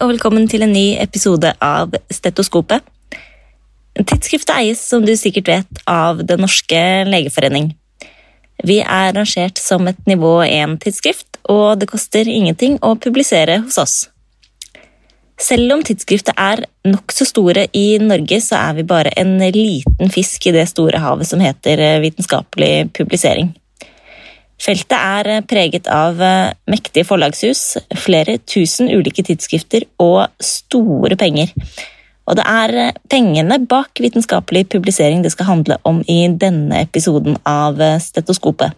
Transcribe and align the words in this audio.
Og 0.00 0.14
velkommen 0.14 0.46
til 0.48 0.62
en 0.64 0.70
ny 0.72 0.94
episode 0.96 1.50
av 1.60 1.92
Stetoskopet. 2.08 2.80
Tidsskriftet 4.00 4.54
eies, 4.54 4.80
som 4.80 5.04
du 5.04 5.12
sikkert 5.12 5.50
vet, 5.50 5.82
av 5.84 6.22
Den 6.24 6.40
norske 6.40 6.80
legeforening. 7.04 7.74
Vi 8.64 8.78
er 8.80 9.12
rangert 9.12 9.60
som 9.60 9.84
et 9.92 10.00
nivå 10.08 10.38
1-tidsskrift, 10.46 11.42
og 11.52 11.82
det 11.82 11.90
koster 11.92 12.24
ingenting 12.32 12.78
å 12.80 12.94
publisere 12.96 13.58
hos 13.66 13.76
oss. 13.82 13.98
Selv 15.36 15.76
om 15.76 15.84
tidsskriftet 15.84 16.32
er 16.32 16.64
nokså 16.88 17.28
store 17.28 17.66
i 17.76 18.00
Norge, 18.00 18.40
så 18.40 18.56
er 18.56 18.80
vi 18.80 18.88
bare 18.88 19.12
en 19.20 19.36
liten 19.52 20.16
fisk 20.16 20.48
i 20.48 20.56
det 20.56 20.64
store 20.72 21.04
havet 21.04 21.28
som 21.28 21.44
heter 21.44 22.00
vitenskapelig 22.00 22.88
publisering. 22.96 23.52
Feltet 24.60 24.96
er 24.96 25.46
preget 25.48 25.88
av 25.88 26.18
mektige 26.68 27.06
forlagshus, 27.08 27.78
flere 27.96 28.36
tusen 28.44 28.90
ulike 28.92 29.24
tidsskrifter 29.24 29.86
og 30.02 30.26
store 30.44 31.16
penger. 31.20 31.54
Og 32.28 32.36
det 32.38 32.44
er 32.46 32.98
pengene 33.10 33.56
bak 33.66 34.02
vitenskapelig 34.04 34.66
publisering 34.70 35.24
det 35.24 35.32
skal 35.32 35.48
handle 35.48 35.80
om 35.88 36.02
i 36.04 36.20
denne 36.28 36.84
episoden 36.84 37.40
av 37.48 37.80
Stetoskopet. 38.04 38.76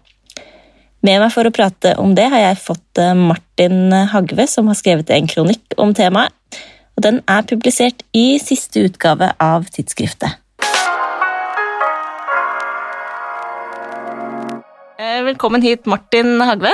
Med 1.03 1.19
meg 1.19 1.33
for 1.35 1.49
å 1.49 1.55
prate 1.55 1.97
om 1.99 2.15
det 2.15 2.29
har 2.31 2.45
jeg 2.45 2.63
fått 2.63 3.03
Martin 3.19 3.91
Hagve, 4.13 4.47
som 4.47 4.71
har 4.71 4.79
skrevet 4.79 5.11
en 5.11 5.27
kronikk 5.27 5.75
om 5.83 5.91
temaet. 5.99 6.31
Og 6.97 7.03
den 7.07 7.19
er 7.27 7.47
publisert 7.49 8.05
i 8.15 8.37
siste 8.39 8.85
utgave 8.87 9.33
av 9.41 9.67
tidsskriftet. 9.73 10.42
Velkommen 15.03 15.63
hit, 15.65 15.87
Martin 15.91 16.37
Hagve. 16.47 16.71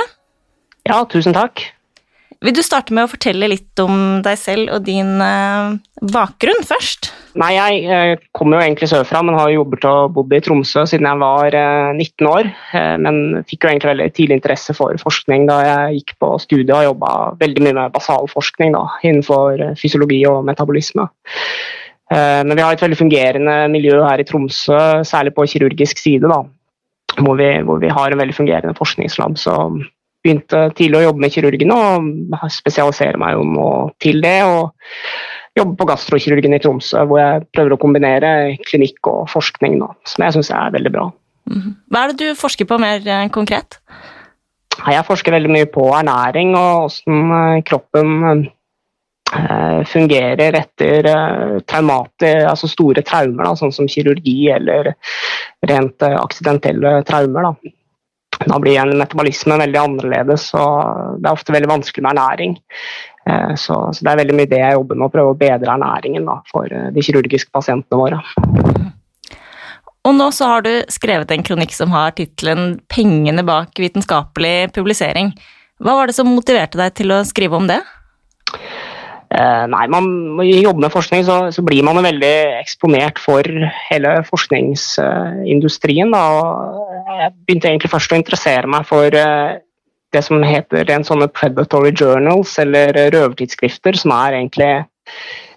Ja, 0.85 1.01
tusen 1.09 1.33
takk. 1.33 1.63
Vil 2.45 2.53
du 2.53 2.61
starte 2.61 2.93
med 2.93 3.07
å 3.07 3.09
fortelle 3.09 3.47
litt 3.49 3.81
om 3.81 4.19
deg 4.23 4.37
selv 4.37 4.69
og 4.75 4.83
din 4.85 5.17
uh, 5.17 5.73
bakgrunn 6.13 6.61
først? 6.67 7.09
Nei, 7.41 7.49
jeg 7.57 7.79
uh, 7.89 8.21
kommer 8.37 8.59
jo 8.59 8.67
egentlig 8.67 8.91
sørfra, 8.91 9.23
men 9.25 9.35
har 9.35 9.49
jobbet 9.51 9.87
og 9.89 10.13
bodd 10.13 10.35
i 10.37 10.41
Tromsø 10.45 10.85
siden 10.87 11.09
jeg 11.09 11.21
var 11.23 11.57
uh, 11.57 11.89
19 11.95 12.29
år. 12.29 12.51
men 13.01 13.41
fikk 13.49 13.65
jo 13.65 13.71
egentlig 13.71 13.91
veldig 13.95 14.07
tidlig 14.13 14.37
interesse 14.37 14.77
for 14.77 15.01
forskning 15.01 15.49
da 15.49 15.57
jeg 15.65 15.97
gikk 15.97 16.15
på 16.21 16.31
studiet 16.45 16.75
og 16.77 16.85
jobba 16.91 17.15
veldig 17.41 17.65
mye 17.65 17.77
med 17.81 17.97
basalforskning 17.97 18.77
da, 18.77 18.85
innenfor 19.01 19.73
fysiologi 19.79 20.21
og 20.29 20.45
metabolisme. 20.47 21.09
Men 22.09 22.55
vi 22.57 22.63
har 22.65 22.73
et 22.73 22.81
veldig 22.81 22.97
fungerende 22.97 23.55
miljø 23.69 23.99
her 24.01 24.21
i 24.21 24.25
Tromsø, 24.25 24.79
særlig 25.05 25.35
på 25.35 25.45
kirurgisk 25.51 25.99
side. 26.01 26.25
da, 26.25 26.39
hvor 27.25 27.39
vi, 27.39 27.49
hvor 27.65 27.81
vi 27.81 27.91
har 27.93 28.11
en 28.11 28.21
veldig 28.21 28.35
fungerende 28.37 28.77
forskningslab. 28.77 29.37
Så 29.39 29.55
begynte 30.23 30.67
tidlig 30.75 30.99
å 30.99 31.05
jobbe 31.07 31.23
med 31.23 31.33
kirurgene 31.33 31.75
og 31.75 32.47
spesialisere 32.53 33.19
meg 33.21 33.37
jo 33.37 33.45
nå 33.47 33.69
til 34.03 34.23
det. 34.25 34.39
og 34.43 34.73
jobbe 35.57 35.75
på 35.79 35.87
gastrokirurgen 35.89 36.55
i 36.55 36.61
Tromsø, 36.61 37.03
hvor 37.09 37.21
jeg 37.21 37.47
prøver 37.55 37.75
å 37.75 37.81
kombinere 37.81 38.29
klinikk 38.67 39.09
og 39.09 39.25
forskning, 39.31 39.79
da, 39.81 39.91
som 40.07 40.25
jeg 40.25 40.37
syns 40.37 40.53
er 40.55 40.75
veldig 40.75 40.93
bra. 40.93 41.09
Mhm. 41.49 41.75
Hva 41.89 42.03
er 42.03 42.13
det 42.13 42.29
du 42.29 42.39
forsker 42.39 42.69
på 42.69 42.77
mer 42.81 43.01
eh, 43.05 43.27
konkret? 43.33 43.79
Jeg 44.79 45.05
forsker 45.07 45.33
veldig 45.35 45.51
mye 45.51 45.67
på 45.67 45.89
ernæring 45.91 46.53
og 46.55 46.93
hvordan 46.93 47.63
kroppen 47.67 48.47
fungerer 49.85 50.55
etter 50.57 51.05
uh, 51.05 52.49
altså 52.49 52.69
store 52.69 53.03
traumer, 53.05 53.45
da, 53.45 53.55
sånn 53.57 53.73
som 53.75 53.89
kirurgi 53.89 54.49
eller 54.55 54.93
rent 55.69 56.01
uh, 56.05 56.17
aksidentelle 56.23 56.99
traumer. 57.07 57.49
Da. 57.49 57.73
da 58.53 58.59
blir 58.63 58.79
en 58.81 58.97
metabolisme 58.97 59.59
veldig 59.61 59.81
annerledes, 59.83 60.49
og 60.57 61.19
det 61.21 61.29
er 61.29 61.37
ofte 61.37 61.55
veldig 61.55 61.71
vanskelig 61.75 62.05
med 62.05 62.15
ernæring. 62.15 62.59
Så, 63.59 63.75
så, 63.93 64.01
det 64.01 64.09
er 64.09 64.17
veldig 64.23 64.35
mye 64.39 64.49
det 64.49 64.57
jeg 64.57 64.73
jobber 64.73 64.97
med, 64.97 65.05
å 65.05 65.13
prøve 65.13 65.33
å 65.35 65.37
bedre 65.37 65.75
ernæringen 65.75 66.23
da, 66.25 66.39
for 66.49 66.65
de 66.65 67.03
kirurgiske 67.05 67.51
pasientene 67.53 67.99
våre. 67.99 68.17
Og 70.07 70.15
nå 70.15 70.31
så 70.33 70.47
har 70.49 70.63
du 70.65 70.71
skrevet 70.89 71.29
en 71.35 71.43
kronikk 71.45 71.75
som 71.75 71.93
har 71.93 72.15
tittelen 72.17 72.79
'Pengene 72.89 73.43
bak 73.45 73.77
vitenskapelig 73.77 74.71
publisering'. 74.73 75.35
Hva 75.83 75.93
var 75.99 76.07
det 76.07 76.15
som 76.17 76.31
motiverte 76.31 76.79
deg 76.79 76.95
til 76.97 77.13
å 77.13 77.21
skrive 77.27 77.59
om 77.59 77.69
det? 77.69 77.79
Eh, 79.29 79.65
nei, 79.69 79.83
man 79.93 80.07
må 80.39 80.45
jobbe 80.47 80.81
med 80.81 80.93
forskning, 80.93 81.21
så, 81.27 81.37
så, 81.53 81.61
blir 81.65 81.83
man 81.85 82.01
veldig 82.01 82.33
eksponert 82.57 83.19
for 83.21 83.45
hele 83.85 84.13
forskningsindustrien. 84.25 86.15
Jeg 86.15 87.33
begynte 87.45 87.69
egentlig 87.69 87.91
først 87.93 88.15
å 88.15 88.17
interessere 88.17 88.69
meg 88.71 88.87
for 88.89 89.13
eh, 89.13 89.59
det 90.09 90.23
som 90.25 90.41
heter 90.41 90.89
en 90.89 91.05
sånne 91.05 91.29
predatory 91.29 91.93
journals, 91.93 92.55
eller 92.61 92.97
røvertidsskrifter, 93.13 93.99
som 94.01 94.15
er 94.17 94.39
egentlig 94.39 94.71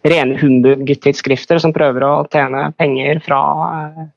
rene 0.04 0.36
humbug-tidsskrifter 0.36 1.62
som 1.62 1.72
prøver 1.72 2.04
å 2.04 2.26
tjene 2.28 2.66
penger 2.76 3.22
fra, 3.24 3.40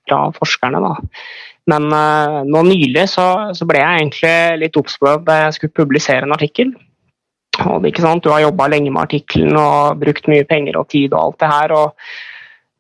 fra 0.10 0.20
forskerne. 0.36 0.82
Da. 0.84 1.22
Men 1.72 1.88
nå 2.50 2.64
nylig 2.68 3.06
så, 3.14 3.28
så, 3.56 3.68
ble 3.70 3.80
jeg 3.80 4.02
egentlig 4.02 4.36
litt 4.66 4.80
obs 4.82 4.98
på 5.00 5.14
at 5.14 5.30
jeg 5.30 5.56
skulle 5.60 5.78
publisere 5.80 6.28
en 6.28 6.36
artikkel. 6.36 6.74
Og, 7.64 7.86
du 8.22 8.32
har 8.32 8.46
jobba 8.46 8.70
lenge 8.72 8.92
med 8.92 9.06
artikkelen 9.08 9.58
og 9.60 10.00
brukt 10.02 10.28
mye 10.32 10.48
penger 10.48 10.80
og 10.80 10.90
tid 10.92 11.14
og 11.14 11.22
alt 11.22 11.44
det 11.44 11.52
her. 11.52 11.76
og 11.76 11.94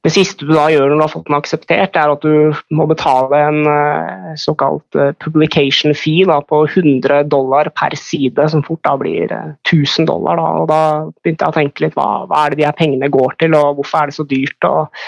det 0.05 0.11
siste 0.13 0.45
du 0.45 0.51
da 0.53 0.67
gjør 0.69 0.91
når 0.91 0.99
du 0.99 1.01
har 1.01 1.09
fått 1.09 1.29
den 1.29 1.37
akseptert, 1.39 1.95
er 1.97 2.11
at 2.13 2.21
du 2.25 2.75
må 2.77 2.85
betale 2.85 3.39
en 3.47 3.63
uh, 3.65 4.33
såkalt 4.37 4.97
uh, 4.99 5.15
publication 5.23 5.95
fee 5.97 6.27
da, 6.29 6.37
på 6.45 6.59
100 6.67 7.23
dollar 7.31 7.71
per 7.73 7.95
side, 7.97 8.45
som 8.51 8.61
fort 8.67 8.83
da 8.85 8.93
blir 9.01 9.33
uh, 9.33 9.55
eh, 9.55 9.55
1000 9.65 10.05
dollar. 10.05 10.37
Da. 10.37 10.51
Og 10.61 10.69
da 10.69 10.81
begynte 11.23 11.47
jeg 11.47 11.55
å 11.55 11.57
tenke 11.57 11.85
litt 11.87 11.97
hva, 11.97 12.09
hva, 12.29 12.43
er 12.43 12.53
det 12.53 12.61
de 12.61 12.67
her 12.67 12.77
pengene 12.77 13.09
går 13.09 13.33
til, 13.41 13.57
og 13.57 13.79
hvorfor 13.79 14.03
er 14.03 14.11
det 14.11 14.17
så 14.19 14.27
dyrt? 14.29 14.69
Og, 14.69 15.01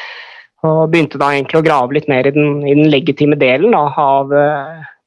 og 0.66 0.82
begynte 0.90 1.22
da 1.22 1.30
egentlig 1.36 1.62
å 1.62 1.68
grave 1.68 2.00
litt 2.00 2.10
mer 2.10 2.26
i 2.26 2.34
den, 2.34 2.64
i 2.66 2.74
den 2.74 2.90
legitime 2.90 3.38
delen 3.38 3.78
da, 3.78 3.86
av 4.02 4.34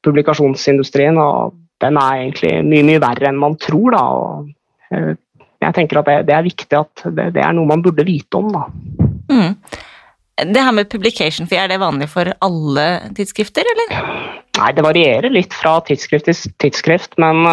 publikasjonsindustrien. 0.07 1.19
og 1.19 1.59
den 1.81 1.99
er 1.99 2.23
egentlig 2.23 2.53
mye 2.67 2.87
mye 2.87 3.03
verre 3.03 3.29
enn 3.31 3.39
man 3.41 3.57
tror. 3.61 3.95
Da. 3.95 4.03
Og, 4.17 4.51
eh, 4.93 5.13
jeg 5.61 5.77
tenker 5.77 6.01
at 6.01 6.09
det, 6.09 6.17
det 6.29 6.35
er 6.37 6.47
viktig 6.47 6.77
at 6.79 7.05
det, 7.05 7.31
det, 7.37 7.45
er 7.45 7.55
noe 7.57 7.69
man 7.69 7.83
burde 7.85 8.05
vite 8.07 8.39
om. 8.39 8.51
Da. 8.55 8.65
Mm. 9.31 9.55
Det 10.41 10.63
her 10.65 10.73
med 10.73 10.89
publication 10.89 11.49
fee, 11.49 11.59
er 11.61 11.69
det 11.69 11.81
vanlig 11.81 12.09
for 12.09 12.31
alle 12.41 12.87
tidsskrifter, 13.17 13.67
eller? 13.75 13.99
Nei, 14.57 14.71
det 14.77 14.85
varierer 14.85 15.33
litt 15.33 15.53
fra 15.55 15.77
tidsskrift 15.85 16.27
til 16.27 16.55
tidsskrift, 16.61 17.17
men 17.21 17.45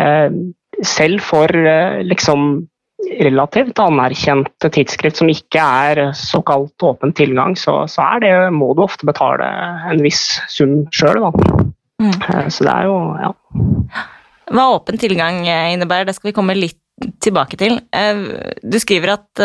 eh, 0.00 0.32
selv 0.86 1.24
for 1.24 1.52
eh, 1.52 2.00
liksom 2.06 2.66
relativt 3.20 3.78
anerkjente 3.78 4.70
tidsskrift 4.74 5.20
som 5.20 5.30
ikke 5.30 5.62
er 5.62 6.00
såkalt 6.18 6.82
åpen 6.82 7.12
tilgang, 7.16 7.54
så, 7.56 7.82
så 7.90 8.08
det, 8.22 8.32
må 8.54 8.72
du 8.74 8.82
ofte 8.84 9.06
betale 9.08 9.46
en 9.90 10.02
viss 10.02 10.40
sum 10.50 10.80
sjøl, 10.94 11.22
da. 11.28 11.67
Mm. 12.02 12.14
Eh, 12.14 12.48
så 12.48 12.66
det 12.66 12.74
er 12.74 12.88
jo 12.88 12.98
ja. 13.18 13.32
Hva 14.48 14.68
åpen 14.76 15.00
tilgang 15.00 15.42
eh, 15.46 15.72
innebærer, 15.74 16.08
det 16.08 16.16
skal 16.16 16.30
vi 16.30 16.36
komme 16.36 16.56
litt 16.56 16.78
tilbake 17.22 17.58
til. 17.60 17.76
Eh, 17.94 18.22
du 18.62 18.78
skriver 18.82 19.14
at 19.14 19.42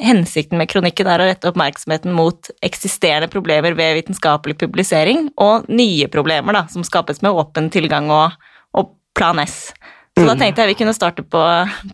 hensikten 0.00 0.60
med 0.60 0.70
kronikken 0.72 1.08
er 1.12 1.20
å 1.20 1.28
rette 1.28 1.50
oppmerksomheten 1.50 2.14
mot 2.16 2.50
eksisterende 2.64 3.28
problemer 3.32 3.76
ved 3.76 3.98
vitenskapelig 3.98 4.56
publisering, 4.62 5.30
og 5.36 5.68
nye 5.68 6.08
problemer 6.12 6.56
da, 6.56 6.66
som 6.72 6.86
skapes 6.86 7.20
med 7.24 7.36
åpen 7.36 7.72
tilgang 7.74 8.12
og, 8.12 8.36
og 8.76 8.94
Plan 9.16 9.40
S. 9.42 9.74
Så 10.16 10.24
mm. 10.24 10.28
da 10.30 10.34
tenkte 10.40 10.64
jeg 10.64 10.72
vi 10.72 10.78
kunne 10.80 10.96
starte 10.96 11.24
på, 11.24 11.42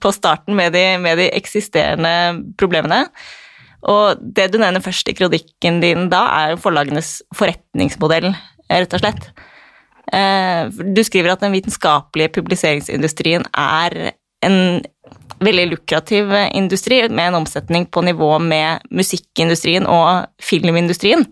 på 0.03 0.13
starten 0.15 0.55
med 0.59 0.75
de, 0.77 0.85
med 1.03 1.19
de, 1.19 1.31
eksisterende 1.35 2.53
problemene. 2.61 3.09
Og 3.91 4.21
det 4.23 4.53
du 4.53 4.61
nevner 4.63 4.83
først 4.83 5.09
i 5.11 5.15
kronikken 5.19 5.81
din 5.83 6.07
da, 6.13 6.23
er 6.45 6.61
forlagenes 6.63 7.17
forretningsmodell, 7.35 8.29
rett 8.71 8.95
og 8.95 9.03
slett. 9.03 9.33
Eh, 10.11 10.71
du 10.97 11.03
skriver 11.07 11.35
at 11.35 11.45
den 11.45 11.55
vitenskapelige 11.55 12.33
publiseringsindustrien 12.35 13.47
er 13.55 14.13
en 14.43 14.59
veldig 15.43 15.67
lukrativ 15.73 16.33
industri 16.55 17.03
med 17.09 17.31
en 17.31 17.41
omsetning 17.43 17.87
på 17.87 18.03
nivå 18.07 18.37
med 18.43 18.83
musikkindustrien 18.91 19.87
og 19.87 20.27
filmindustrien. 20.43 21.27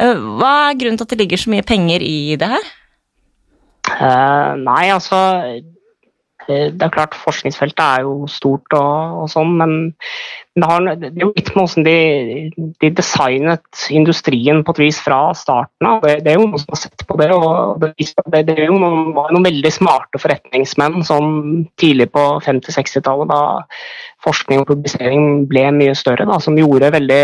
Eh, 0.00 0.26
hva 0.38 0.52
er 0.70 0.78
grunnen 0.78 1.00
til 1.00 1.08
at 1.08 1.14
det 1.14 1.22
ligger 1.24 1.42
så 1.42 1.52
mye 1.52 1.66
penger 1.66 2.04
i 2.04 2.36
det 2.40 2.50
her? 2.54 2.70
Uh, 3.90 4.54
nei, 4.60 4.90
altså 4.92 5.18
det 6.48 6.82
er 6.82 6.92
klart 6.92 7.16
Forskningsfeltet 7.18 7.82
er 7.84 8.04
jo 8.06 8.26
stort, 8.30 8.66
og, 8.76 9.22
og 9.22 9.28
sånn, 9.30 9.52
men 9.60 9.74
det, 10.56 10.66
har, 10.66 10.86
det, 10.98 11.10
er 11.12 11.24
jo 11.24 11.32
litt 11.36 11.50
med 11.54 11.62
hvordan 11.62 11.86
de, 11.86 12.70
de, 12.82 12.90
designet 12.96 13.84
industrien 13.94 14.62
på 14.66 14.74
et 14.74 14.82
vis 14.82 15.00
fra 15.04 15.20
starten 15.38 15.88
av. 15.90 16.00
Det, 16.04 16.16
det, 16.24 16.32
er 16.32 16.40
jo 16.40 16.48
noen 16.48 16.62
som 16.62 16.74
har 16.74 16.82
sett 16.82 17.06
på 17.06 17.18
det. 17.20 17.30
og 17.36 17.84
Det, 17.84 18.42
det 18.48 18.56
er 18.56 18.66
jo 18.66 18.80
noen, 18.80 19.12
noen, 19.14 19.46
veldig 19.46 19.74
smarte 19.74 20.22
forretningsmenn 20.22 21.04
som 21.06 21.30
tidlig 21.80 22.10
på 22.14 22.24
50-60-tallet, 22.46 23.30
da 23.30 23.42
forskning 24.24 24.62
og 24.62 24.72
publisering 24.72 25.46
ble 25.50 25.68
mye 25.76 25.94
større, 25.96 26.26
da, 26.28 26.40
som 26.42 26.58
gjorde 26.58 26.92
veldig 26.96 27.22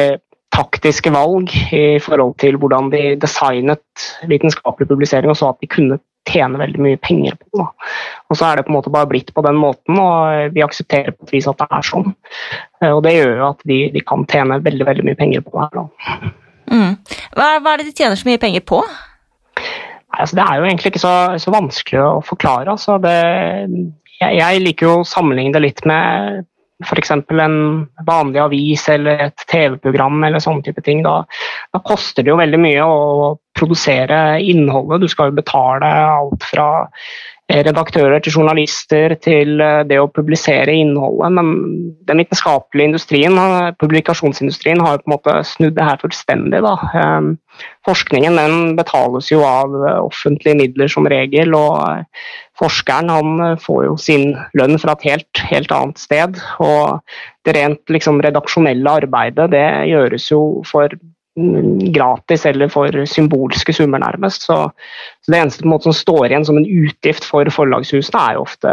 taktiske 0.57 1.11
valg 1.13 1.51
i 1.75 1.99
forhold 2.01 2.37
til 2.41 2.57
hvordan 2.61 2.89
de 2.93 3.03
designet 3.21 4.07
vitenskapelig 4.31 4.89
publisering, 4.89 5.33
og 5.33 5.37
så 5.37 5.51
at 5.51 5.61
de 5.61 5.69
kunne 5.69 5.99
tjene 6.27 6.61
veldig 6.61 6.83
mye 6.83 7.01
penger 7.03 7.37
på. 7.41 7.61
Da. 7.61 7.67
Og 8.31 8.39
så 8.39 8.49
er 8.49 8.59
det 8.59 8.67
på 8.67 8.73
en 8.73 8.79
måte 8.79 8.93
bare 8.95 9.09
blitt 9.11 9.33
på 9.35 9.45
den 9.47 9.59
måten, 9.61 9.99
og 10.03 10.55
vi 10.55 10.65
aksepterer 10.65 11.15
på 11.15 11.27
et 11.27 11.37
vis 11.37 11.49
at 11.51 11.61
det 11.61 11.69
er 11.71 11.87
sånn. 11.87 12.11
Og 12.91 13.03
det 13.07 13.15
gjør 13.17 13.33
jo 13.35 13.51
at 13.51 13.63
de, 13.71 13.79
de 13.95 14.03
kan 14.05 14.27
tjene 14.31 14.61
veldig 14.65 14.89
veldig 14.89 15.07
mye 15.07 15.19
penger 15.19 15.45
på 15.47 15.55
det 15.55 15.67
her. 15.67 15.77
Da. 15.79 16.33
Mm. 16.73 16.97
Hva, 17.37 17.51
hva, 17.61 17.75
er 17.75 17.83
det 17.83 17.91
de 17.91 17.95
tjener 17.97 18.19
så 18.19 18.29
mye 18.29 18.43
penger 18.43 18.65
på? 18.67 18.81
Nei, 18.87 20.19
altså, 20.23 20.39
det 20.39 20.45
er 20.47 20.59
jo 20.59 20.67
egentlig 20.67 20.93
ikke 20.93 21.05
så, 21.05 21.15
så 21.43 21.55
vanskelig 21.55 22.03
å 22.03 22.11
forklare. 22.27 22.75
Altså, 22.75 22.99
det, 23.03 23.17
jeg, 24.21 24.39
jeg, 24.41 24.63
liker 24.65 24.89
jo 24.89 24.99
å 25.01 25.09
sammenligne 25.09 25.55
det 25.57 25.65
litt 25.65 25.83
med 25.89 26.47
f.eks. 26.85 27.11
en 27.11 27.57
vanlig 28.07 28.41
avis 28.43 28.89
eller 28.93 29.29
et 29.29 29.47
TV-program 29.49 30.25
eller 30.29 30.43
sånne 30.43 30.67
type 30.67 30.83
ting. 30.85 31.03
Da, 31.07 31.23
da, 31.73 31.81
koster 31.81 32.25
det 32.25 32.33
jo 32.35 32.41
veldig 32.41 32.61
mye 32.61 32.85
å 32.85 33.31
produsere 33.57 34.41
innholdet. 34.45 35.07
Du 35.07 35.09
skal 35.09 35.31
jo 35.31 35.39
betale 35.39 35.89
alt 35.89 36.45
fra 36.45 36.69
redaktører 37.47 38.19
til 38.23 38.35
journalister 38.41 39.15
til 39.23 39.61
eh, 39.63 39.83
det 39.87 40.01
å 40.03 40.11
publisere 40.11 40.75
innholdet. 40.75 41.35
Men 41.37 41.51
den 42.09 42.23
vitenskapelige 42.23 42.91
industrien, 42.91 43.39
eh, 43.39 43.71
publikasjonsindustrien, 43.79 44.83
har 44.83 44.99
på 44.99 45.11
en 45.11 45.15
måte 45.15 45.37
snudd 45.47 45.77
det 45.77 45.87
her 45.87 46.01
fullstendig. 46.03 46.63
Da. 46.65 46.75
Ehm, 46.99 47.37
forskningen 47.87 48.37
den 48.41 48.75
betales 48.79 49.31
jo 49.31 49.45
av 49.47 49.77
eh, 49.79 50.01
offentlige 50.03 50.59
midler 50.59 50.91
som 50.91 51.07
regel, 51.07 51.55
og 51.55 52.03
forskeren 52.59 53.13
han 53.15 53.59
får 53.63 53.83
jo 53.85 53.97
sin 54.01 54.33
lønn 54.59 54.81
fra 54.83 54.97
et 54.97 55.07
helt, 55.13 55.45
helt 55.53 55.75
annet 55.75 56.03
sted. 56.03 56.41
Og 56.59 56.99
det 57.47 57.55
rent 57.55 57.95
liksom, 57.95 58.23
redaksjonelle 58.27 58.99
arbeidet 59.05 59.53
det 59.55 59.69
gjøres 59.93 60.33
jo 60.33 60.43
for 60.67 60.91
gratis 61.93 62.47
eller 62.49 62.71
for 62.73 63.05
symbolske 63.09 63.75
summer, 63.77 64.01
nærmest. 64.01 64.47
Så, 64.49 64.57
så 65.21 65.33
Det 65.33 65.39
eneste 65.41 65.69
måte, 65.69 65.89
som 65.89 65.97
står 65.97 66.31
igjen 66.31 66.47
som 66.49 66.57
en 66.57 66.67
utgift 66.67 67.27
for 67.29 67.49
forlagshusene, 67.53 68.23
er 68.23 68.39
jo 68.39 68.47
ofte 68.47 68.73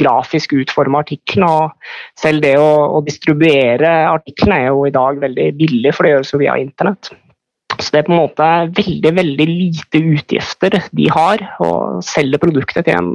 grafisk 0.00 0.56
utforme 0.58 1.02
artiklene. 1.04 1.50
og 1.50 2.18
Selv 2.18 2.42
det 2.42 2.56
å, 2.58 2.70
å 2.98 3.02
distribuere 3.06 3.92
artiklene 4.10 4.64
er 4.64 4.70
jo 4.72 4.86
i 4.88 4.94
dag 4.94 5.22
veldig 5.22 5.50
billig, 5.60 5.94
for 5.94 6.06
det 6.06 6.16
gjøres 6.16 6.34
jo 6.34 6.42
via 6.42 6.58
internett. 6.58 7.12
Så 7.78 7.94
det 7.94 8.00
er 8.00 8.08
på 8.08 8.12
en 8.12 8.22
måte 8.24 8.46
veldig 8.76 9.12
veldig 9.16 9.46
lite 9.48 10.02
utgifter 10.12 10.80
de 10.90 11.06
har, 11.14 11.44
og 11.62 12.02
selger 12.04 12.42
produktet 12.42 12.88
til 12.88 12.98
en 12.98 13.12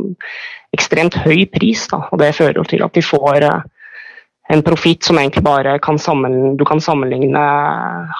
ekstremt 0.75 1.17
høy 1.25 1.43
pris. 1.51 1.85
Da. 1.91 2.05
og 2.09 2.23
Det 2.23 2.35
fører 2.39 2.63
til 2.71 2.85
at 2.87 2.95
de 2.95 3.03
får 3.03 3.49
en 4.47 4.61
profitt 4.63 5.03
som 5.03 5.17
egentlig 5.17 5.43
bare 5.43 5.79
kan 5.79 5.97
du 6.57 6.65
kan 6.65 6.81
sammenligne 6.81 7.39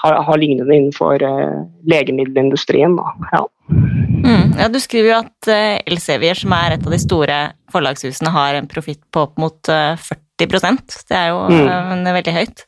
har, 0.02 0.22
har 0.22 0.38
lignende 0.38 0.74
innenfor 0.74 1.22
uh, 1.22 1.66
legemiddelindustrien. 1.86 2.98
Ja. 3.32 3.46
Mm, 3.70 4.56
ja. 4.58 4.68
Du 4.68 4.80
skriver 4.80 5.12
jo 5.12 5.18
at 5.20 5.50
uh, 5.50 5.78
Elsevier, 5.86 6.34
som 6.34 6.52
er 6.56 6.74
et 6.74 6.86
av 6.86 6.94
de 6.94 6.98
store 6.98 7.38
forlagshusene, 7.70 8.32
har 8.34 8.58
en 8.58 8.66
profitt 8.66 9.04
på 9.14 9.22
opp 9.28 9.38
mot 9.38 9.70
uh, 9.70 9.94
40 9.94 10.50
Det 11.06 11.16
er 11.16 11.30
jo 11.30 11.46
mm. 11.46 12.10
veldig 12.18 12.34
høyt. 12.34 12.66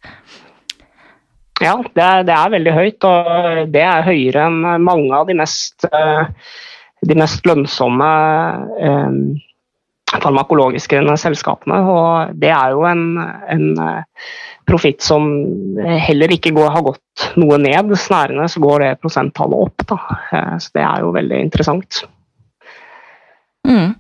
Ja, 1.59 1.75
det 1.83 2.05
er, 2.05 2.23
det 2.23 2.35
er, 2.37 2.55
veldig 2.55 2.73
høyt, 2.73 3.05
og 3.05 3.73
det 3.75 3.83
er 3.83 4.07
høyere 4.07 4.47
enn 4.47 4.63
mange 4.87 5.11
av 5.11 5.27
de 5.27 5.35
mest, 5.35 5.83
de 7.03 7.17
mest 7.19 7.49
lønnsomme 7.51 8.11
farmakologiske 10.09 11.01
selskapene. 11.21 11.81
Og 11.85 12.37
det 12.41 12.53
er 12.55 12.75
jo 12.75 12.85
en, 12.89 13.05
en 13.53 13.67
eh, 13.85 14.31
profitt 14.69 15.05
som 15.05 15.29
heller 15.79 16.33
ikke 16.35 16.53
går, 16.57 16.71
har 16.75 16.87
gått 16.87 17.29
noe 17.41 17.59
ned. 17.61 17.93
Snarere 17.99 18.49
så 18.51 18.63
går 18.63 18.85
det 18.85 18.95
prosenttallet 19.03 19.69
opp. 19.69 19.87
Da. 19.89 19.99
Eh, 20.33 20.55
så 20.63 20.79
det 20.79 20.87
er 20.87 21.05
jo 21.05 21.13
veldig 21.17 21.43
interessant. 21.49 22.03
Mm. 23.69 23.95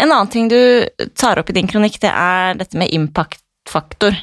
En 0.00 0.12
annen 0.12 0.32
ting 0.32 0.48
du 0.48 0.88
tar 1.18 1.40
opp 1.40 1.50
i 1.50 1.56
din 1.56 1.68
kronikk, 1.68 2.00
det 2.00 2.12
er 2.12 2.56
dette 2.60 2.78
med 2.80 2.92
impact-faktor. 2.96 4.16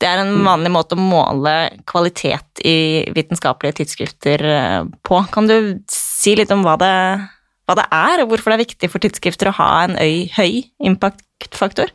Det 0.00 0.08
er 0.10 0.20
en 0.20 0.34
mm. 0.34 0.44
vanlig 0.44 0.72
måte 0.74 0.98
å 0.98 1.00
måle 1.00 1.54
kvalitet 1.88 2.60
i 2.66 3.06
vitenskapelige 3.14 3.80
tidsskrifter 3.80 4.44
eh, 4.50 4.82
på. 5.06 5.22
Kan 5.32 5.48
du 5.48 5.56
si 5.90 6.34
litt 6.36 6.52
om 6.52 6.64
hva 6.66 6.76
det 6.80 6.94
hva 7.64 7.76
det 7.78 7.84
er, 7.90 8.22
og 8.22 8.30
hvorfor 8.30 8.52
det 8.52 8.58
er 8.58 8.66
viktig 8.66 8.90
for 8.92 9.02
tidsskrifter 9.02 9.50
å 9.50 9.58
ha 9.58 9.68
en 9.86 9.98
øy, 10.00 10.26
høy 10.36 10.64
impact-faktor? 10.84 11.94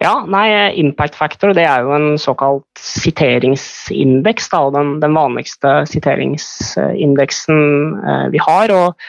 Ja, 0.00 0.22
nei, 0.24 0.46
Impact 0.80 1.18
factor 1.18 1.52
det 1.52 1.66
er 1.68 1.84
jo 1.84 1.92
en 1.92 2.14
såkalt 2.20 2.80
siteringsindeks. 2.80 4.48
Da, 4.48 4.62
den, 4.72 4.94
den, 5.02 5.12
vanligste 5.16 5.82
siteringsindeksen 5.90 7.60
eh, 8.00 8.24
vi 8.32 8.40
har. 8.40 8.72
og, 8.72 9.04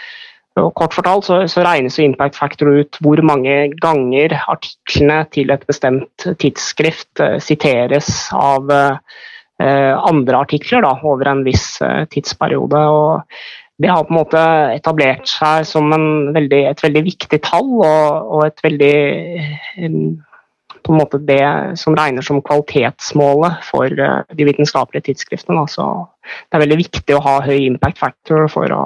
og 0.59 0.73
Kort 0.75 0.97
fortalt 0.97 1.29
så, 1.29 1.39
så, 1.47 1.63
regnes 1.63 1.95
jo 1.95 2.03
impact 2.03 2.35
factor 2.35 2.73
ut 2.75 2.99
hvor 2.99 3.23
mange 3.23 3.69
ganger 3.79 4.35
artiklene 4.51 5.23
til 5.31 5.55
et 5.55 5.63
bestemt 5.69 6.27
tidsskrift 6.43 7.23
eh, 7.23 7.39
siteres 7.39 8.27
av 8.35 8.67
eh, 8.75 9.95
andre 9.95 10.43
artikler 10.43 10.83
da, 10.83 10.97
over 11.07 11.31
en 11.31 11.45
viss 11.47 11.77
eh, 11.87 12.03
tidsperiode. 12.11 12.83
og 12.83 13.21
det 13.81 13.89
har 13.89 14.04
på 14.06 14.13
en 14.13 14.19
måte 14.19 14.42
etablert 14.75 15.30
seg 15.30 15.66
som 15.68 15.89
veldig, 16.36 16.60
et 16.69 16.83
veldig 16.83 17.04
viktig 17.06 17.39
tall 17.45 17.69
og, 17.80 17.88
og, 17.88 18.44
et 18.45 18.62
veldig 18.66 18.95
på 20.81 20.94
en 20.94 20.98
måte 20.98 21.19
det 21.25 21.44
som 21.78 21.95
regner 21.98 22.25
som 22.25 22.42
kvalitetsmålet 22.42 23.62
for 23.68 23.86
eh, 23.86 24.36
de 24.38 24.48
vitenskapelige 24.48 25.10
tidsskriftene. 25.10 25.62
Altså, 25.62 25.88
det 26.50 26.57
er 26.57 26.63
veldig 26.63 26.80
viktig 26.80 27.18
å 27.18 27.24
ha 27.25 27.36
høy 27.45 27.68
impact 27.68 28.01
factor 28.01 28.48
for 28.50 28.74
å, 28.74 28.86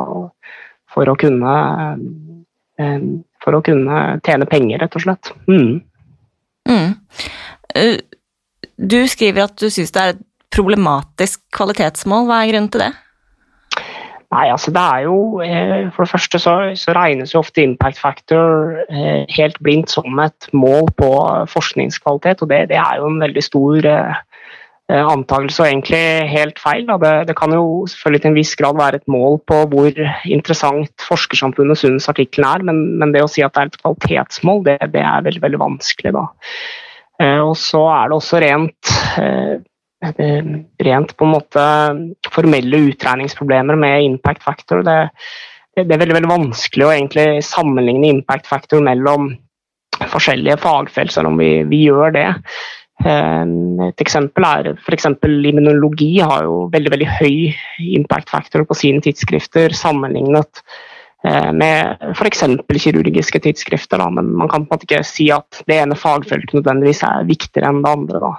for 0.91 1.11
å, 1.11 1.15
kunne, 1.19 1.55
for 3.43 3.55
å 3.55 3.63
kunne 3.63 4.03
tjene 4.27 4.49
penger, 4.51 4.83
rett 4.83 4.99
og 4.99 5.05
slett. 5.05 5.31
Mm. 5.47 5.79
Mm. 6.67 6.91
Eh, 7.75 7.97
du 8.75 8.99
skriver 9.07 9.47
at 9.47 9.55
du 9.61 9.69
syns 9.71 9.95
det 9.95 10.03
er 10.03 10.15
et 10.15 10.23
problematisk 10.55 11.41
kvalitetsmål. 11.55 12.27
Hva 12.27 12.43
er 12.43 12.51
grunnen 12.51 12.71
til 12.73 12.85
det? 12.85 12.91
Nei, 14.35 14.49
altså 14.51 14.71
det 14.75 14.83
er 14.83 15.05
jo 15.05 15.17
eh, 15.43 15.87
For 15.95 16.03
det 16.03 16.11
første 16.11 16.39
så, 16.41 16.53
så 16.75 16.93
regnes 16.97 17.33
jo 17.33 17.41
ofte 17.41 17.63
impact 17.63 17.99
factor 18.01 18.79
eh, 18.89 19.23
helt 19.37 19.59
blindt 19.63 19.93
som 19.93 20.19
et 20.23 20.49
mål 20.51 20.89
på 20.99 21.11
forskningskvalitet, 21.51 22.43
og 22.43 22.51
det, 22.51 22.65
det 22.73 22.79
er 22.81 22.99
jo 22.99 23.11
en 23.11 23.21
veldig 23.23 23.43
stor 23.45 23.87
eh, 23.91 24.17
antakelse 24.91 25.63
og 25.63 25.69
egentlig 25.69 26.01
helt 26.29 26.59
feil. 26.61 26.89
Det, 27.01 27.13
det, 27.29 27.35
kan 27.39 27.53
jo 27.55 27.85
selvfølgelig 27.89 28.23
til 28.23 28.31
en 28.33 28.39
viss 28.39 28.55
grad 28.59 28.81
være 28.81 28.99
et 29.01 29.07
mål 29.09 29.39
på 29.47 29.61
hvor 29.71 30.01
interessant 30.37 31.07
forskersamfunnet 31.07 31.79
syns 31.79 32.09
artikkelen 32.11 32.49
er, 32.49 32.65
men, 32.67 32.81
men, 32.99 33.15
det 33.15 33.23
å 33.23 33.29
si 33.31 33.45
at 33.45 33.55
det 33.55 33.63
er 33.63 33.71
et 33.71 33.79
kvalitetsmål, 33.81 34.65
det, 34.67 34.77
det 34.97 35.05
er 35.05 35.23
veldig, 35.29 35.45
veldig 35.47 35.61
vanskelig. 35.63 36.13
da. 36.17 36.27
Og 37.47 37.55
så 37.55 37.79
er 37.95 38.11
det 38.11 38.19
også 38.19 38.43
rent 38.43 38.91
rent 40.03 41.15
på 41.17 41.25
en 41.25 41.31
måte 41.31 41.65
formelle 42.33 42.81
utregningsproblemer 42.91 43.77
med 43.79 44.03
impact 44.03 44.43
factor. 44.43 44.83
Det, 44.85 45.09
det, 45.75 45.87
er 45.87 46.01
veldig, 46.01 46.17
veldig 46.19 46.31
vanskelig 46.31 46.85
å 46.85 46.93
egentlig 46.93 47.27
sammenligne 47.47 48.11
impact 48.11 48.47
factor 48.47 48.83
mellom 48.85 49.33
forskjellige 50.11 50.59
fagfelt, 50.63 51.13
selv 51.13 51.31
om 51.31 51.39
vi, 51.39 51.51
vi 51.69 51.85
gjør 51.87 52.15
det. 52.15 52.27
Eh, 53.03 53.45
et 53.89 54.03
eksempel 54.03 54.47
er 54.47 54.73
f.eks. 54.75 55.09
immunologi 55.25 56.13
har 56.21 56.45
jo 56.47 56.65
veldig, 56.73 56.91
veldig 56.93 57.11
høy 57.19 57.37
impact 57.97 58.31
factor 58.31 58.65
på 58.67 58.77
sine 58.77 59.03
tidsskrifter 59.03 59.75
sammenlignet 59.75 60.63
eh, 61.27 61.51
med 61.51 62.03
f.eks. 62.13 62.45
kirurgiske 62.85 63.43
tidsskrifter. 63.47 63.99
Da. 64.01 64.09
Men 64.09 64.31
man 64.39 64.51
kan 64.51 64.65
på 64.65 64.73
en 64.73 64.77
måte 64.77 64.89
ikke 64.89 65.05
si 65.07 65.29
at 65.35 65.63
det 65.67 65.79
ene 65.81 65.99
fagfeltet 65.99 66.55
nødvendigvis 66.59 67.03
er 67.07 67.27
viktigere 67.27 67.71
enn 67.71 67.83
det 67.83 67.95
andre. 67.95 68.23
Da. 68.23 68.33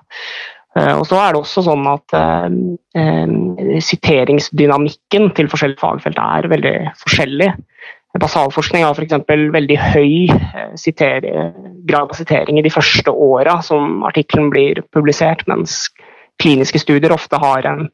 Eh, 0.76 0.92
og 0.92 1.06
så 1.08 1.18
er 1.20 1.32
det 1.32 1.40
også 1.40 1.64
sånn 1.66 1.86
at 1.88 2.16
eh, 2.16 2.48
eh, 3.00 3.80
siteringsdynamikken 3.84 5.30
til 5.36 5.48
forskjellige 5.52 5.82
fagfelt 5.82 6.20
er 6.20 6.50
veldig 6.52 6.76
forskjellig. 7.04 7.50
Basalforskning 8.16 8.84
har 8.86 8.96
f.eks. 8.96 9.26
veldig 9.28 9.76
høy 9.76 10.12
grad 11.86 12.06
av 12.06 12.14
sitering 12.16 12.56
i 12.56 12.64
de 12.64 12.72
første 12.72 13.12
åra 13.12 13.58
som 13.64 14.00
artikkelen 14.08 14.48
blir 14.54 14.80
publisert, 14.96 15.44
mens 15.50 15.82
kliniske 16.40 16.80
studier 16.80 17.12
ofte 17.12 17.36
har 17.40 17.68
en 17.68 17.84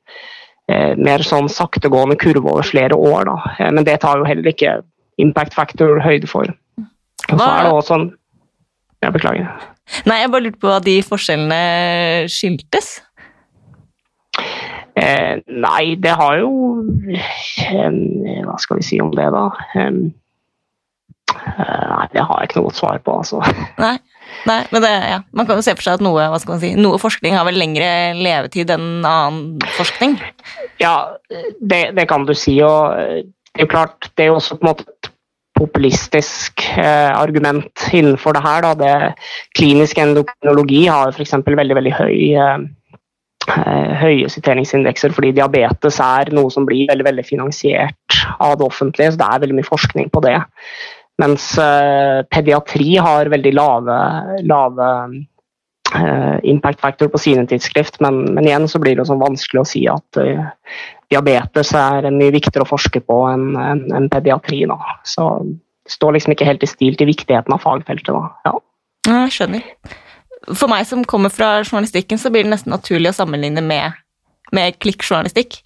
eh, 0.71 0.95
mer 0.95 1.27
sånn 1.27 1.51
saktegående 1.51 2.19
kurve 2.23 2.55
over 2.55 2.67
flere 2.67 2.95
år. 2.95 3.27
Da. 3.31 3.69
Men 3.75 3.87
det 3.89 3.99
tar 4.07 4.23
jo 4.23 4.29
heller 4.29 4.55
ikke 4.55 4.79
impact 5.23 5.59
factor 5.59 5.99
høyde 6.03 6.31
for. 6.31 6.55
Og 6.79 7.39
så 7.39 7.51
er 7.51 7.67
det 7.67 7.77
også 7.77 8.01
en 8.01 8.11
Jeg 9.03 9.11
beklager. 9.17 9.72
Nei, 10.09 10.23
jeg 10.23 10.31
bare 10.33 10.47
lurte 10.47 10.61
på 10.63 10.71
hva 10.71 10.79
de 10.83 10.97
forskjellene 11.05 11.63
skyldtes. 12.31 12.95
Eh, 14.93 15.39
nei, 15.49 15.85
det 16.05 16.13
har 16.21 16.35
jo 16.43 16.51
eh, 17.09 17.95
Hva 18.45 18.57
skal 18.61 18.79
vi 18.79 18.85
si 18.85 18.99
om 19.01 19.09
det, 19.17 19.25
da? 19.33 19.47
Eh, 19.73 19.91
nei, 21.33 22.07
det 22.13 22.25
har 22.29 22.41
jeg 22.43 22.51
ikke 22.51 22.59
noe 22.61 22.69
godt 22.69 22.81
svar 22.81 23.01
på, 23.05 23.15
altså. 23.23 23.41
Nei, 23.81 23.95
nei 24.49 24.59
men 24.73 24.85
det, 24.85 24.93
ja. 25.15 25.21
man 25.33 25.49
kan 25.49 25.61
jo 25.61 25.65
se 25.65 25.75
for 25.79 25.87
seg 25.87 26.01
at 26.01 26.05
noe, 26.05 26.29
hva 26.33 26.41
skal 26.43 26.57
man 26.57 26.65
si, 26.65 26.75
noe 26.77 27.01
forskning 27.01 27.37
har 27.37 27.49
vel 27.49 27.61
lengre 27.61 27.89
levetid 28.21 28.73
enn 28.75 28.89
annen 29.01 29.65
forskning? 29.79 30.19
Ja, 30.83 30.97
det, 31.61 31.87
det 31.97 32.09
kan 32.11 32.29
du 32.29 32.37
si. 32.37 32.59
og 32.65 32.93
det 33.53 33.61
er 33.61 33.67
jo 33.67 33.73
klart, 33.73 34.13
det 34.17 34.25
er 34.25 34.31
jo 34.31 34.39
også 34.39 34.57
på 34.57 34.65
en 34.65 34.71
måte 34.71 35.02
populistisk 35.63 36.65
eh, 36.77 37.11
argument 37.15 37.89
innenfor 37.95 38.37
det 38.37 38.45
her. 38.45 38.67
Da. 38.67 38.75
Det, 38.79 38.93
klinisk 39.59 40.01
endokrinologi 40.03 40.85
har 40.89 41.13
f.eks. 41.15 41.39
veldig, 41.47 41.79
veldig 41.79 41.95
høy 41.99 42.17
eh, 42.37 42.71
høye 43.99 44.29
siteringsindekser 44.31 45.11
fordi 45.17 45.33
diabetes 45.35 45.97
er 46.03 46.31
noe 46.35 46.53
som 46.55 46.67
blir 46.69 46.87
veldig, 46.91 47.09
veldig 47.09 47.25
finansiert 47.27 48.21
av 48.39 48.55
det 48.61 48.69
offentlige. 48.69 49.11
så 49.13 49.19
Det 49.19 49.29
er 49.29 49.43
veldig 49.43 49.59
mye 49.59 49.71
forskning 49.71 50.13
på 50.15 50.23
det. 50.23 50.37
Mens 51.21 51.51
pediatri 52.33 52.95
har 53.03 53.29
veldig 53.31 53.53
lave, 53.55 53.97
lave 54.49 54.87
impact 56.49 56.81
factor 56.81 57.11
på 57.13 57.21
sine 57.21 57.45
tidsskrift, 57.51 57.99
men, 58.01 58.23
men, 58.33 58.47
igjen 58.47 58.71
så 58.71 58.81
blir 58.81 58.97
det 58.97 59.05
sånn 59.11 59.21
vanskelig 59.21 59.61
å 59.61 59.69
si 59.69 59.83
at 59.91 60.23
diabetes 61.13 61.73
er 61.77 62.09
mye 62.15 62.33
viktigere 62.35 62.67
å 62.67 62.73
forske 62.73 63.03
på 63.05 63.19
enn 63.31 63.53
en, 63.61 63.85
en 63.95 64.09
pediatri. 64.13 64.65
Da. 64.71 64.79
Så 65.09 65.29
det 65.45 65.95
står 65.95 66.17
liksom 66.17 66.35
ikke 66.35 66.49
helt 66.49 66.65
i 66.65 66.71
stil 66.71 66.97
til 66.99 67.11
viktigheten 67.11 67.55
av 67.55 67.63
fagfeltet. 67.65 68.13
Da. 68.15 68.49
Ja. 68.49 68.57
Jeg 69.13 69.37
skjønner. 69.37 69.69
For 70.59 70.71
meg 70.71 70.89
som 70.89 71.05
kommer 71.07 71.31
fra 71.31 71.61
journalistikken, 71.63 72.19
så 72.19 72.33
blir 72.33 72.47
det 72.47 72.55
nesten 72.55 72.75
naturlig 72.75 73.13
å 73.13 73.19
sammenligne 73.21 73.63
med, 73.65 73.99
med 74.55 74.79
klikkjournalistikk. 74.83 75.61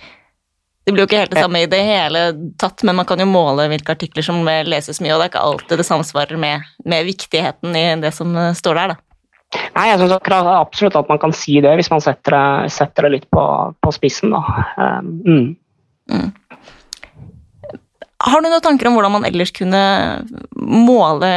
Det 0.87 0.93
blir 0.95 1.03
jo 1.03 1.09
ikke 1.09 1.23
helt 1.25 1.33
det 1.35 1.43
samme 1.43 1.65
i 1.65 1.71
det 1.71 1.81
hele 1.83 2.21
tatt, 2.63 2.85
men 2.87 2.95
man 3.01 3.09
kan 3.09 3.19
jo 3.19 3.27
måle 3.27 3.65
hvilke 3.73 3.97
artikler 3.97 4.23
som 4.23 4.45
leses 4.47 5.01
mye, 5.03 5.17
og 5.17 5.19
det 5.19 5.25
er 5.25 5.33
ikke 5.33 5.47
alltid 5.49 5.81
det 5.81 5.87
samsvarer 5.89 6.39
med, 6.39 6.69
med 6.87 7.09
viktigheten 7.09 7.75
i 7.75 7.87
det 8.05 8.13
som 8.15 8.37
står 8.55 8.79
der, 8.79 8.95
da. 8.95 9.06
Nei, 9.77 9.87
jeg 9.91 10.01
syns 10.01 10.15
absolutt 10.17 10.97
at 10.99 11.11
man 11.11 11.21
kan 11.23 11.35
si 11.37 11.61
det, 11.65 11.75
hvis 11.79 11.91
man 11.93 12.03
setter 12.03 12.35
det, 12.35 12.73
setter 12.75 13.07
det 13.07 13.13
litt 13.13 13.29
på, 13.33 13.45
på, 13.81 13.93
spissen, 13.95 14.35
da. 14.35 14.43
Um, 14.77 15.13
mm. 15.23 15.47
Mm. 16.11 16.31
Har 18.27 18.41
du 18.41 18.49
noen 18.49 18.65
tanker 18.65 18.89
om 18.89 18.97
hvordan 18.97 19.19
man 19.19 19.27
ellers 19.29 19.53
kunne 19.55 19.81
måle 20.57 21.31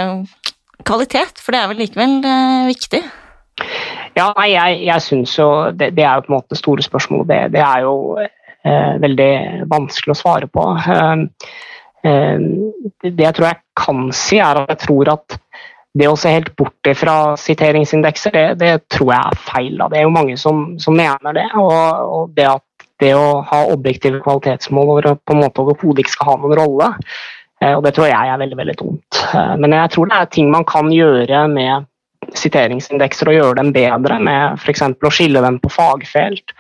kvalitet, 0.87 1.41
for 1.43 1.53
det 1.53 1.61
er 1.61 1.71
vel 1.71 1.81
likevel 1.83 2.15
eh, 2.25 2.69
viktig? 2.69 3.01
Ja, 4.15 4.29
nei, 4.37 4.49
jeg, 4.53 4.79
jeg 4.87 5.05
syns 5.05 5.35
jo 5.37 5.49
det, 5.75 5.91
det, 5.97 6.05
er 6.05 6.17
jo 6.17 6.25
på 6.25 6.31
en 6.31 6.37
måte 6.37 6.55
det 6.55 6.61
store 6.61 6.85
spørsmålet. 6.85 7.29
Det, 7.29 7.39
det 7.57 7.63
er 7.65 7.83
jo 7.85 7.95
eh, 8.19 8.95
veldig 9.03 9.33
vanskelig 9.71 10.15
å 10.15 10.19
svare 10.21 10.49
på. 10.51 10.65
Eh, 10.79 11.51
eh, 12.09 12.47
det 13.05 13.27
jeg 13.27 13.37
tror 13.37 13.49
jeg 13.51 13.61
kan 13.83 14.09
si, 14.15 14.39
er 14.41 14.63
at 14.63 14.73
jeg 14.73 14.83
tror 14.87 15.13
at 15.17 15.39
det 15.97 16.07
å 16.07 16.17
se 16.19 16.31
helt 16.33 16.51
bort 16.59 16.89
fra 16.97 17.15
siteringsindekser, 17.39 18.35
det, 18.35 18.45
det, 18.61 18.73
tror 18.93 19.13
jeg 19.15 19.31
er 19.31 19.43
feil. 19.47 19.75
Da. 19.79 19.89
Det 19.89 19.99
er 19.99 20.05
jo 20.05 20.13
mange 20.13 20.37
som, 20.37 20.63
som 20.81 20.97
mener 20.97 21.35
det. 21.35 21.47
Og, 21.57 21.73
og, 21.73 22.33
det 22.37 22.45
at 22.51 22.65
det 22.99 23.13
å 23.15 23.39
ha 23.47 23.63
objektive 23.71 24.19
kvalitetsmål 24.23 24.93
over 24.95 25.13
på 25.15 25.35
en 25.35 25.43
måte 25.45 25.63
overhodet 25.63 26.03
ikke 26.03 26.17
skal 26.17 26.33
ha 26.33 26.39
noen 26.41 26.57
rolle, 26.59 26.89
eh, 27.63 27.71
og 27.71 27.85
det 27.85 27.93
tror 27.95 28.09
jeg 28.11 28.33
er 28.33 28.41
veldig 28.41 28.59
veldig 28.59 28.75
dumt. 28.81 29.21
Eh, 29.31 29.53
men 29.63 29.77
jeg 29.77 29.93
tror 29.95 30.11
det 30.11 30.19
er 30.19 30.33
ting 30.35 30.51
man 30.51 30.67
kan 30.67 30.91
gjøre 30.93 31.45
med 31.53 31.87
siteringsindekser 32.37 33.31
og 33.31 33.37
gjøre 33.37 33.57
dem 33.61 33.71
bedre, 33.73 34.19
med 34.21 34.59
f.eks. 34.59 34.83
å 34.83 35.13
skille 35.13 35.41
dem 35.41 35.57
på 35.63 35.71
fagfelt. 35.73 36.53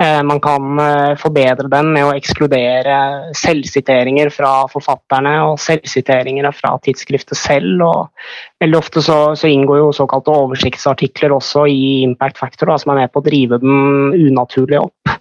Eh, 0.00 0.22
man 0.22 0.40
kan 0.40 0.78
eh, 0.78 1.16
forbedre 1.20 1.68
den 1.68 1.90
med 1.92 2.06
å 2.08 2.14
ekskludere 2.16 2.94
selvsiteringer 3.36 4.30
fra 4.32 4.64
forfatterne 4.72 5.34
og 5.50 5.58
selvsiteringer 5.60 6.48
fra 6.56 6.72
tidsskriftet 6.80 7.36
selv. 7.36 7.82
Og 7.84 8.64
veldig 8.64 8.78
ofte 8.78 9.04
så, 9.04 9.18
så, 9.36 9.50
inngår 9.50 9.82
jo 9.82 9.92
såkalte 9.92 10.32
oversiktsartikler 10.32 11.36
også 11.36 11.66
i 11.68 11.82
impact 12.06 12.40
factor, 12.40 12.72
da, 12.72 12.78
som 12.80 12.94
er 12.94 13.02
med 13.02 13.12
på 13.12 13.20
å 13.20 13.26
drive 13.28 13.60
den 13.60 14.16
unaturlig 14.16 14.80
opp. 14.80 15.12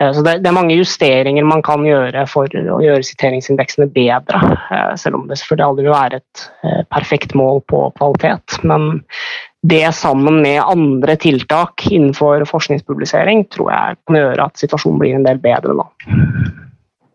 Eh, 0.00 0.10
så 0.16 0.24
det, 0.24 0.38
det, 0.40 0.48
er 0.48 0.56
mange 0.56 0.78
justeringer 0.80 1.44
man 1.44 1.64
kan 1.66 1.84
gjøre 1.84 2.24
for 2.30 2.48
å 2.48 2.80
gjøre 2.80 3.04
siteringsindeksene 3.04 3.92
bedre. 3.92 4.40
Selv 5.00 5.20
om 5.20 5.28
det 5.28 5.36
selvfølgelig 5.42 5.68
aldri 5.68 5.84
vil 5.90 5.98
være 5.98 6.22
et 6.22 6.48
perfekt 6.88 7.36
mål 7.36 7.60
på 7.68 7.90
kvalitet. 7.98 8.56
Men 8.64 9.02
det 9.64 9.94
sammen 9.96 10.42
med 10.44 10.60
andre 10.60 11.16
tiltak 11.16 11.86
innenfor 11.88 12.44
forskningspublisering 12.48 13.46
tror 13.52 13.70
jeg 13.72 13.98
kan 14.04 14.18
gjøre 14.18 14.48
at 14.50 14.60
situasjonen 14.60 15.00
blir 15.00 15.16
en 15.16 15.24
del 15.24 15.40
bedre. 15.40 15.72
nå. 15.78 15.86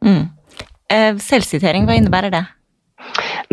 Mm. 0.05 0.23
Eh, 0.89 1.11
selvsitering, 1.21 1.85
hva 1.85 1.99
innebærer 1.99 2.33
det? 2.33 2.45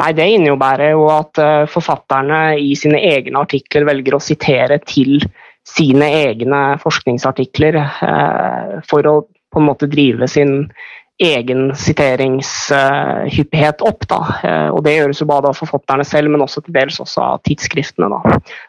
Nei, 0.00 0.12
Det 0.12 0.28
innebærer 0.38 0.94
jo 0.94 1.06
at 1.12 1.38
eh, 1.38 1.66
forfatterne 1.68 2.56
i 2.60 2.72
sine 2.76 3.02
egne 3.04 3.44
artikler 3.44 3.84
velger 3.88 4.16
å 4.16 4.22
sitere 4.22 4.80
til 4.84 5.20
sine 5.66 6.08
egne 6.24 6.62
forskningsartikler 6.80 7.76
eh, 7.82 8.76
for 8.88 9.08
å 9.10 9.16
på 9.52 9.60
en 9.60 9.68
måte 9.68 9.88
drive 9.88 10.28
sin 10.28 10.70
egen 11.22 11.76
siteringshyppighet 11.76 13.82
opp. 13.86 14.08
Da. 14.10 14.20
Eh, 14.44 14.68
og 14.72 14.84
det 14.86 14.96
gjøres 14.98 15.20
jo 15.22 15.30
både 15.30 15.48
av 15.50 15.56
forfatterne 15.58 16.04
selv, 16.06 16.26
men 16.32 16.44
også 16.44 16.58
til 16.64 16.74
dels 16.76 17.00
også 17.02 17.18
av 17.24 17.36
tidsskriftene. 17.48 18.08
Da, 18.12 18.20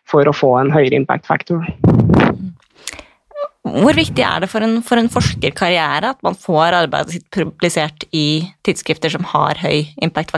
for 0.07 0.21
å 0.27 0.35
få 0.35 0.49
en 0.61 0.73
høyere 0.75 0.97
impact 0.99 1.25
factor. 1.27 1.59
Hvor 3.67 3.93
viktig 3.97 4.23
er 4.23 4.39
det 4.43 4.49
for 4.51 4.61
en, 4.63 4.81
for 4.85 4.97
en 4.99 5.11
forskerkarriere 5.11 6.09
at 6.15 6.21
man 6.23 6.35
får 6.39 6.69
arbeidet 6.85 7.13
sitt 7.17 7.27
publisert 7.35 7.99
i 8.15 8.27
tidsskrifter 8.63 9.09
som 9.11 9.23
har 9.33 9.53
høy 9.59 9.79
impact 10.03 10.31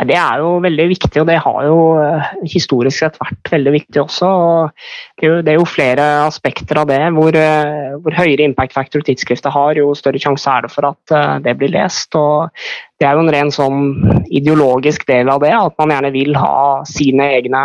factor? 0.00 0.08
Det 0.08 0.16
er 0.16 0.38
jo 0.40 0.60
veldig 0.60 0.88
viktig, 0.88 1.20
og 1.20 1.26
det 1.28 1.38
har 1.38 1.64
jo 1.64 1.98
eh, 2.00 2.30
historisk 2.44 2.98
sett 2.98 3.18
vært 3.20 3.50
veldig 3.50 3.72
viktig 3.72 4.00
også. 4.00 4.70
Det 5.18 5.26
er, 5.26 5.30
jo, 5.30 5.42
det 5.42 5.52
er 5.52 5.58
jo 5.58 5.64
flere 5.64 6.26
aspekter 6.26 6.78
av 6.78 6.88
det. 6.88 7.00
Hvor, 7.12 7.32
eh, 7.34 7.96
hvor 8.00 8.16
høyere 8.16 8.44
impact 8.44 8.72
factor 8.72 9.00
tidsskriftet 9.00 9.52
har, 9.52 9.76
jo 9.76 9.94
større 9.94 10.18
sjanse 10.18 10.48
er 10.50 10.62
det 10.62 10.72
for 10.72 10.90
at 10.90 11.14
eh, 11.14 11.38
det 11.44 11.56
blir 11.58 11.70
lest. 11.70 12.14
og 12.14 12.50
Det 12.98 13.06
er 13.06 13.14
jo 13.14 13.24
en 13.24 13.32
ren 13.32 13.50
sånn 13.50 14.24
ideologisk 14.30 15.06
del 15.06 15.28
av 15.28 15.40
det, 15.40 15.52
at 15.52 15.74
man 15.78 15.90
gjerne 15.90 16.12
vil 16.12 16.36
ha 16.36 16.82
sine 16.88 17.32
egne 17.38 17.64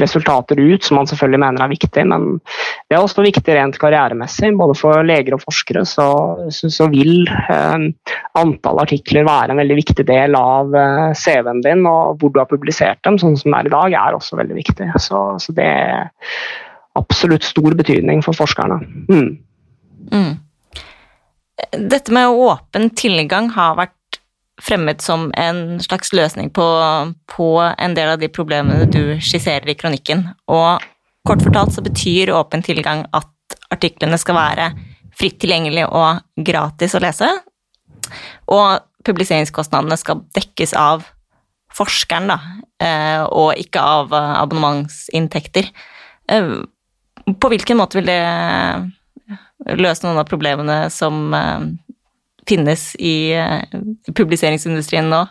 resultater 0.00 0.60
ut, 0.60 0.84
som 0.84 0.98
man 1.00 1.08
selvfølgelig 1.10 1.40
mener 1.42 1.64
er 1.64 1.72
viktig. 1.72 2.04
Men 2.08 2.26
det 2.88 2.96
er 2.96 3.02
også 3.02 3.24
viktig 3.24 3.56
rent 3.56 3.78
karrieremessig. 3.80 4.52
Både 4.58 4.76
for 4.78 5.06
leger 5.06 5.36
og 5.36 5.42
forskere 5.44 5.84
så, 5.88 6.08
så, 6.52 6.88
vil 6.92 7.26
eh, 7.28 7.88
antall 8.38 8.82
artikler 8.84 9.26
være 9.28 9.54
en 9.54 9.62
veldig 9.62 9.78
viktig 9.80 10.06
del 10.08 10.38
av 10.38 10.74
eh, 10.76 11.10
CV-en 11.18 11.64
din. 11.64 11.84
Og 11.90 12.20
hvor 12.20 12.34
du 12.34 12.40
har 12.42 12.50
publisert 12.50 13.02
dem, 13.06 13.18
sånn 13.22 13.38
som 13.40 13.52
det 13.52 13.64
er 13.64 13.70
i 13.70 13.76
dag, 13.76 13.98
er 14.06 14.18
også 14.18 14.40
veldig 14.40 14.58
viktig. 14.60 14.90
Så, 15.02 15.22
så 15.42 15.56
det 15.56 15.66
er 15.66 16.08
absolutt 16.96 17.44
stor 17.44 17.76
betydning 17.76 18.22
for 18.24 18.36
forskerne. 18.36 18.80
Mm. 19.10 19.30
Mm. 20.12 20.34
Dette 21.90 22.12
med 22.12 22.28
åpen 22.28 22.90
tilgang 22.96 23.50
har 23.56 23.76
vært 23.78 23.96
fremmet 24.62 25.02
som 25.04 25.28
en 25.36 25.80
slags 25.80 26.12
løsning 26.16 26.50
på, 26.50 26.66
på, 27.28 27.48
en 27.60 27.96
del 27.96 28.14
av 28.14 28.20
de 28.20 28.30
problemene 28.32 28.88
du 28.88 29.18
skisserer 29.20 29.68
i 29.68 29.76
kronikken. 29.78 30.24
Og 30.48 30.84
kort 31.28 31.44
fortalt 31.44 31.74
så 31.76 31.84
betyr 31.84 32.32
åpen 32.34 32.64
tilgang 32.64 33.04
at 33.16 33.58
artiklene 33.74 34.18
skal 34.20 34.38
være 34.38 34.70
fritt 35.16 35.38
tilgjengelig 35.42 35.86
og 35.88 36.22
gratis 36.46 36.96
å 36.96 37.02
lese. 37.02 37.28
Og 38.52 38.80
publiseringskostnadene 39.06 39.98
skal 40.00 40.24
dekkes 40.36 40.74
av 40.78 41.04
forskeren, 41.76 42.30
da, 42.30 42.38
eh, 42.80 43.22
og 43.24 43.58
ikke 43.60 43.82
av 43.82 44.14
abonnementsinntekter. 44.16 45.68
Eh, 46.32 46.52
på 47.26 47.50
hvilken 47.50 47.78
måte 47.80 47.98
vil 47.98 48.08
det 48.08 49.76
løse 49.76 50.06
noen 50.06 50.20
av 50.20 50.28
problemene 50.28 50.86
som 50.94 51.34
eh, 51.34 51.66
finnes 52.48 52.92
i 52.98 53.16
uh, 53.36 53.62
publiseringsindustrien 54.16 55.10
nå? 55.10 55.24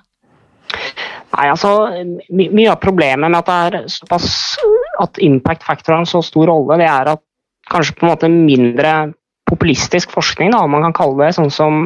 Nei, 1.35 1.49
altså, 1.51 1.71
my 2.31 2.47
Mye 2.55 2.71
av 2.71 2.79
problemet 2.83 3.31
med 3.31 3.41
at 3.41 3.49
det 3.49 3.83
er 3.83 3.91
såpass 3.91 4.29
at 5.03 5.19
impact 5.23 5.65
factor 5.67 5.95
har 5.95 6.03
en 6.03 6.09
så 6.09 6.21
stor 6.23 6.47
rolle, 6.51 6.79
det 6.79 6.87
er 6.87 7.15
at 7.15 7.21
kanskje 7.71 7.97
på 7.97 8.05
en 8.05 8.13
måte 8.13 8.31
mindre 8.31 8.95
populistisk 9.49 10.13
forskning, 10.15 10.53
da, 10.53 10.63
om 10.63 10.73
man 10.73 10.87
kan 10.87 10.95
kalle 10.95 11.27
det, 11.27 11.35
sånn 11.37 11.51
som 11.53 11.83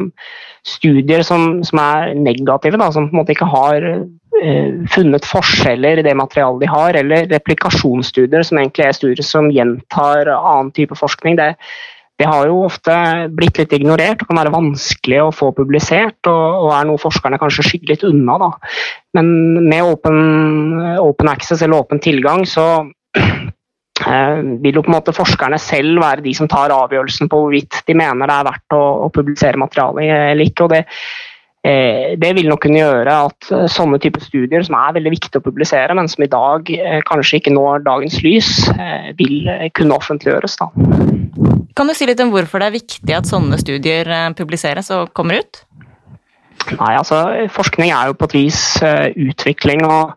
studier 0.66 1.24
som, 1.26 1.60
som 1.66 1.80
er 1.82 2.14
negative, 2.16 2.78
da, 2.80 2.88
som 2.92 3.08
på 3.08 3.14
en 3.14 3.20
måte 3.20 3.34
ikke 3.34 3.48
har 3.50 3.86
uh, 3.90 4.70
funnet 4.94 5.28
forskjeller 5.28 6.00
i 6.00 6.06
det 6.06 6.16
materialet 6.16 6.64
de 6.64 6.70
har, 6.70 7.00
eller 7.02 7.28
replikasjonsstudier, 7.32 8.44
som 8.46 8.60
egentlig 8.60 8.86
er 8.86 8.96
studier 8.96 9.26
som 9.26 9.50
gjentar 9.52 10.30
annen 10.36 10.72
type 10.76 10.96
forskning. 10.96 11.40
det 11.40 11.54
det 12.20 12.28
har 12.28 12.50
jo 12.50 12.66
ofte 12.66 12.94
blitt 13.32 13.56
litt 13.56 13.72
ignorert 13.72 14.20
og 14.20 14.28
kan 14.28 14.42
være 14.42 14.52
vanskelig 14.52 15.22
å 15.24 15.30
få 15.32 15.54
publisert, 15.56 16.18
og, 16.28 16.66
og 16.66 16.74
er 16.76 16.88
noe 16.90 17.00
forskerne 17.00 17.38
kanskje 17.40 17.64
skygger 17.64 17.94
litt 17.94 18.04
unna. 18.04 18.36
Da. 18.42 18.50
Men 19.16 19.30
med 19.70 19.86
open, 19.88 21.30
access 21.32 21.64
eller 21.64 21.80
åpen 21.80 22.02
tilgang 22.04 22.44
så 22.48 22.66
eh, 23.16 24.36
vil 24.60 24.76
jo 24.76 24.84
på 24.84 24.92
en 24.92 24.98
måte 24.98 25.16
forskerne 25.16 25.60
selv 25.62 26.02
være 26.04 26.26
de 26.26 26.36
som 26.36 26.50
tar 26.50 26.76
avgjørelsen 26.76 27.32
på 27.32 27.40
hvorvidt 27.40 27.80
de 27.88 27.96
mener 27.96 28.28
det 28.28 28.36
er 28.36 28.48
verdt 28.50 28.76
å, 28.76 28.84
å 29.06 29.10
publisere 29.16 29.60
materialet 29.60 30.12
eller 30.34 30.44
ikke. 30.44 30.68
og 30.68 30.74
det 30.76 30.84
det 31.62 32.30
vil 32.36 32.48
nok 32.48 32.62
kunne 32.64 32.80
gjøre 32.80 33.14
at 33.26 33.50
eh, 33.52 33.66
sånne 33.68 33.98
typer 34.00 34.22
studier, 34.24 34.62
som 34.64 34.78
er 34.78 34.94
veldig 34.96 35.12
viktige 35.12 35.42
å 35.42 35.44
publisere, 35.44 35.96
men 35.96 36.08
som 36.08 36.24
i 36.24 36.30
dag 36.32 36.70
eh, 36.72 37.00
kanskje 37.08 37.40
ikke 37.40 37.52
når 37.52 37.84
dagens 37.84 38.20
lys, 38.24 38.52
vil 39.18 39.50
kunne 39.76 39.98
offentliggjøres. 39.98 40.56
Da. 40.60 40.70
Kan 41.76 41.90
du 41.90 41.94
si 41.96 42.08
litt 42.08 42.20
om 42.22 42.32
hvorfor 42.32 42.62
det 42.62 42.70
er 42.70 42.78
viktig 42.78 43.16
at 43.16 43.28
sånne 43.28 43.58
studier 43.60 44.08
publiseres 44.38 44.88
og 44.94 45.12
kommer 45.16 45.42
ut? 45.42 45.62
Nei, 46.76 46.94
altså 46.94 47.48
forskning 47.52 47.92
er 47.92 48.10
jo 48.10 48.16
på 48.16 48.28
et 48.30 48.36
vis 48.36 48.62
utvikling 48.80 49.84
og 49.88 50.12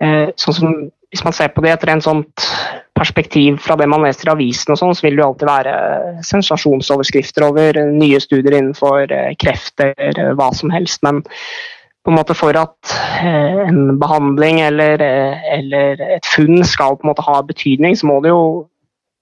sånn 0.00 0.56
som 0.56 0.74
hvis 1.10 1.24
man 1.26 1.34
ser 1.34 1.50
på 1.54 1.64
det 1.64 1.74
etter 1.74 1.90
en 1.94 2.04
sånt 2.04 2.46
perspektiv 2.94 3.58
fra 3.64 3.76
det 3.80 3.88
man 3.90 4.04
leser 4.04 4.28
i 4.28 4.32
avisen, 4.34 4.74
og 4.74 4.78
sånn, 4.78 4.94
så 4.94 5.06
vil 5.06 5.16
det 5.16 5.22
jo 5.22 5.28
alltid 5.30 5.48
være 5.48 5.74
sensasjonsoverskrifter 6.28 7.46
over 7.48 7.80
nye 7.88 8.20
studier 8.22 8.58
innenfor 8.58 9.10
kreft 9.40 9.82
eller 9.86 10.34
hva 10.38 10.50
som 10.56 10.72
helst. 10.74 11.00
Men 11.06 11.22
på 12.04 12.12
en 12.12 12.16
måte 12.16 12.36
for 12.36 12.56
at 12.56 12.94
en 13.24 13.96
behandling 14.00 14.60
eller, 14.64 15.02
eller 15.56 16.04
et 16.16 16.28
funn 16.28 16.62
skal 16.64 16.96
på 16.96 17.06
en 17.06 17.12
måte 17.12 17.26
ha 17.26 17.40
betydning, 17.46 17.96
så 17.96 18.08
må 18.08 18.20
det 18.24 18.32
jo 18.32 18.44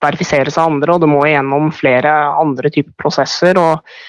verifiseres 0.04 0.58
av 0.58 0.72
andre, 0.72 0.94
og 0.94 1.02
det 1.02 1.10
må 1.10 1.24
gjennom 1.26 1.72
flere 1.74 2.12
andre 2.38 2.70
typer 2.74 2.94
prosesser. 3.02 3.58
og 3.58 3.80
eh, 3.80 4.08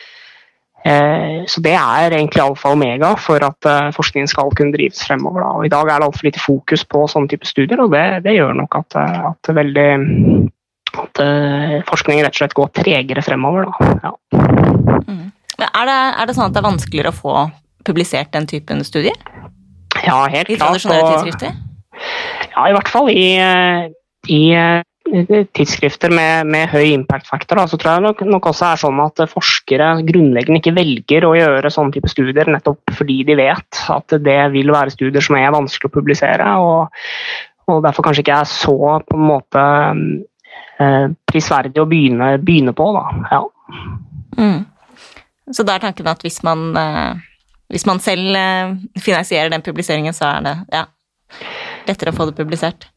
så 0.83 1.61
Det 1.61 1.73
er 1.75 2.13
egentlig 2.15 2.41
alfa 2.41 2.69
og 2.71 2.77
omega 2.77 3.11
for 3.19 3.43
at 3.43 3.67
eh, 3.67 3.89
forskningen 3.95 4.29
skal 4.31 4.51
kunne 4.55 4.73
drives 4.75 5.01
fremover. 5.07 5.43
Og 5.43 5.65
I 5.67 5.71
dag 5.71 5.89
er 5.89 5.99
det 5.99 6.07
altfor 6.07 6.29
lite 6.29 6.39
fokus 6.39 6.85
på 6.87 7.03
sånne 7.11 7.31
type 7.31 7.47
studier, 7.47 7.81
og 7.83 7.91
det, 7.91 8.23
det 8.23 8.37
gjør 8.37 8.55
nok 8.61 8.79
at, 8.79 8.97
eh, 9.01 9.27
at, 9.31 9.51
veldig, 9.59 9.89
at 11.03 11.23
forskningen 11.89 12.25
rett 12.25 12.37
og 12.37 12.41
slett 12.41 12.57
går 12.57 12.71
tregere 12.79 13.25
fremover. 13.25 13.67
Ja. 14.03 14.13
Mm. 15.09 15.27
Er, 15.59 15.85
det, 15.89 15.97
er, 15.99 16.25
det, 16.25 16.37
sånn 16.37 16.47
at 16.47 16.55
det 16.55 16.61
er 16.63 16.69
vanskeligere 16.69 17.11
å 17.11 17.19
få 17.19 17.35
publisert 17.87 18.31
den 18.35 18.47
typen 18.47 18.83
studier? 18.87 19.17
Ja, 20.05 20.23
helt 20.31 20.47
klart. 20.47 20.55
I 20.55 20.61
tradisjonelle 20.61 21.09
tidsskrifter? 21.09 21.57
Ja, 22.53 22.69
i 22.69 22.75
hvert 22.77 22.91
fall 22.91 23.11
i, 23.11 23.27
i 24.31 24.41
tidsskrifter 25.09 26.11
med, 26.13 26.47
med 26.51 26.69
høy 26.71 26.91
impact-faktor, 26.93 27.61
så 27.69 27.77
tror 27.79 27.95
jeg 27.95 28.05
nok, 28.05 28.23
nok, 28.29 28.49
også 28.51 28.67
er 28.69 28.81
sånn 28.81 29.01
at 29.03 29.21
forskere 29.31 29.89
grunnleggende 30.07 30.61
ikke 30.61 30.75
velger 30.77 31.27
å 31.27 31.35
gjøre 31.37 31.71
sånne 31.73 31.95
type 31.95 32.11
studier 32.11 32.49
nettopp 32.51 32.93
fordi 32.97 33.21
de 33.27 33.37
vet 33.39 33.81
at 33.93 34.17
det 34.25 34.39
vil 34.53 34.73
være 34.73 34.93
studier 34.93 35.25
som 35.25 35.37
er 35.39 35.53
vanskelig 35.55 35.89
å 35.89 35.95
publisere, 35.95 36.49
og, 36.61 36.99
og 37.69 37.81
derfor 37.85 38.09
kanskje 38.09 38.25
ikke 38.25 38.41
er 38.41 38.51
så 38.51 38.77
på 39.05 39.17
en 39.17 39.25
måte 39.29 39.63
eh, 40.83 41.07
prisverdig 41.29 41.81
å 41.81 41.87
begynne, 41.89 42.35
begynne 42.43 42.75
på. 42.77 42.91
Da. 42.95 43.05
Ja. 43.31 43.41
Mm. 44.39 44.61
Så 45.53 45.65
da 45.65 45.75
er 45.75 45.83
tanken 45.87 46.07
at 46.11 46.21
hvis 46.25 46.41
man, 46.45 46.69
eh, 46.77 47.17
hvis 47.73 47.87
man 47.89 48.01
selv 48.03 48.37
eh, 48.37 48.77
finansierer 49.01 49.51
den 49.53 49.65
publiseringen, 49.65 50.13
så 50.13 50.29
er 50.35 50.45
det 50.45 50.55
ja, 50.75 50.85
lettere 51.89 52.13
å 52.13 52.17
få 52.17 52.29
det 52.29 52.37
publisert? 52.37 52.89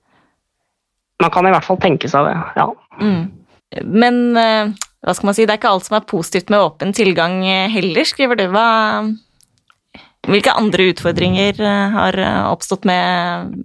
Man 1.21 1.33
kan 1.35 1.47
i 1.47 1.53
hvert 1.55 1.67
fall 1.67 1.81
tenke 1.83 2.11
seg 2.11 2.29
det, 2.29 2.39
ja. 2.59 2.69
Mm. 3.01 3.23
Men 3.89 4.23
eh, 4.37 4.73
hva 5.03 5.15
skal 5.17 5.31
man 5.31 5.37
si, 5.37 5.47
det 5.47 5.55
er 5.55 5.61
ikke 5.61 5.73
alt 5.73 5.89
som 5.89 5.99
er 5.99 6.09
positivt 6.09 6.53
med 6.53 6.63
åpen 6.63 6.93
tilgang 6.97 7.41
eh, 7.47 7.69
heller, 7.73 8.07
skriver 8.09 8.39
du. 8.39 8.47
Hva, 8.53 8.67
hvilke 10.29 10.57
andre 10.59 10.91
utfordringer 10.93 11.63
eh, 11.63 11.97
har 11.97 12.21
oppstått 12.51 12.87
med, 12.89 13.57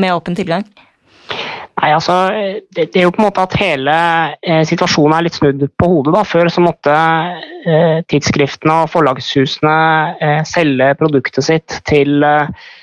med 0.00 0.14
åpen 0.14 0.38
tilgang? 0.38 0.66
Nei, 1.82 1.88
altså, 1.96 2.14
det, 2.76 2.90
det, 2.92 3.00
er 3.00 3.06
jo 3.08 3.14
på 3.14 3.22
en 3.22 3.26
måte 3.26 3.42
at 3.42 3.56
hele 3.58 3.94
eh, 4.44 4.60
situasjonen 4.68 5.16
er 5.16 5.26
litt 5.26 5.38
snudd 5.38 5.64
på 5.80 5.88
hodet. 5.88 6.12
da. 6.14 6.22
Før 6.28 6.50
så 6.52 6.62
måtte 6.62 6.92
eh, 7.66 7.98
tidsskriftene 8.12 8.82
og 8.84 8.92
forlagshusene 8.92 9.74
eh, 10.22 10.38
selge 10.46 10.92
produktet 11.00 11.48
sitt 11.48 11.80
til 11.88 12.22
eh, 12.28 12.52
Eh, 12.52 12.81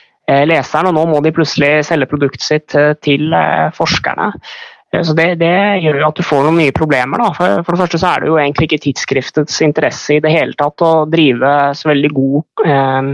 leseren, 0.50 0.90
og 0.90 0.98
nå 0.98 1.06
må 1.12 1.22
de 1.26 1.34
plutselig 1.36 1.86
selge 1.88 2.10
produktet 2.12 2.46
sitt 2.46 2.76
eh, 2.78 2.94
til 3.06 3.34
eh, 3.36 3.70
forskerne. 3.76 4.34
Så 5.06 5.14
det, 5.14 5.36
det, 5.38 5.54
gjør 5.84 6.00
at 6.08 6.18
du 6.18 6.26
får 6.26 6.48
noen 6.48 6.56
nye 6.64 6.74
problemer. 6.74 7.22
Da. 7.22 7.30
For, 7.38 7.60
for, 7.62 7.76
det 7.76 7.84
første 7.84 8.00
så 8.02 8.08
er 8.10 8.24
det 8.24 8.32
jo 8.32 8.40
egentlig 8.42 8.66
ikke 8.66 8.80
tidsskriftets 8.88 9.60
interesse 9.62 10.16
i 10.16 10.24
det 10.24 10.32
hele 10.34 10.58
tatt 10.58 10.82
å 10.82 11.04
drive 11.06 11.52
så 11.78 11.92
veldig 11.92 12.10
god 12.16 12.64
eh, 12.66 13.12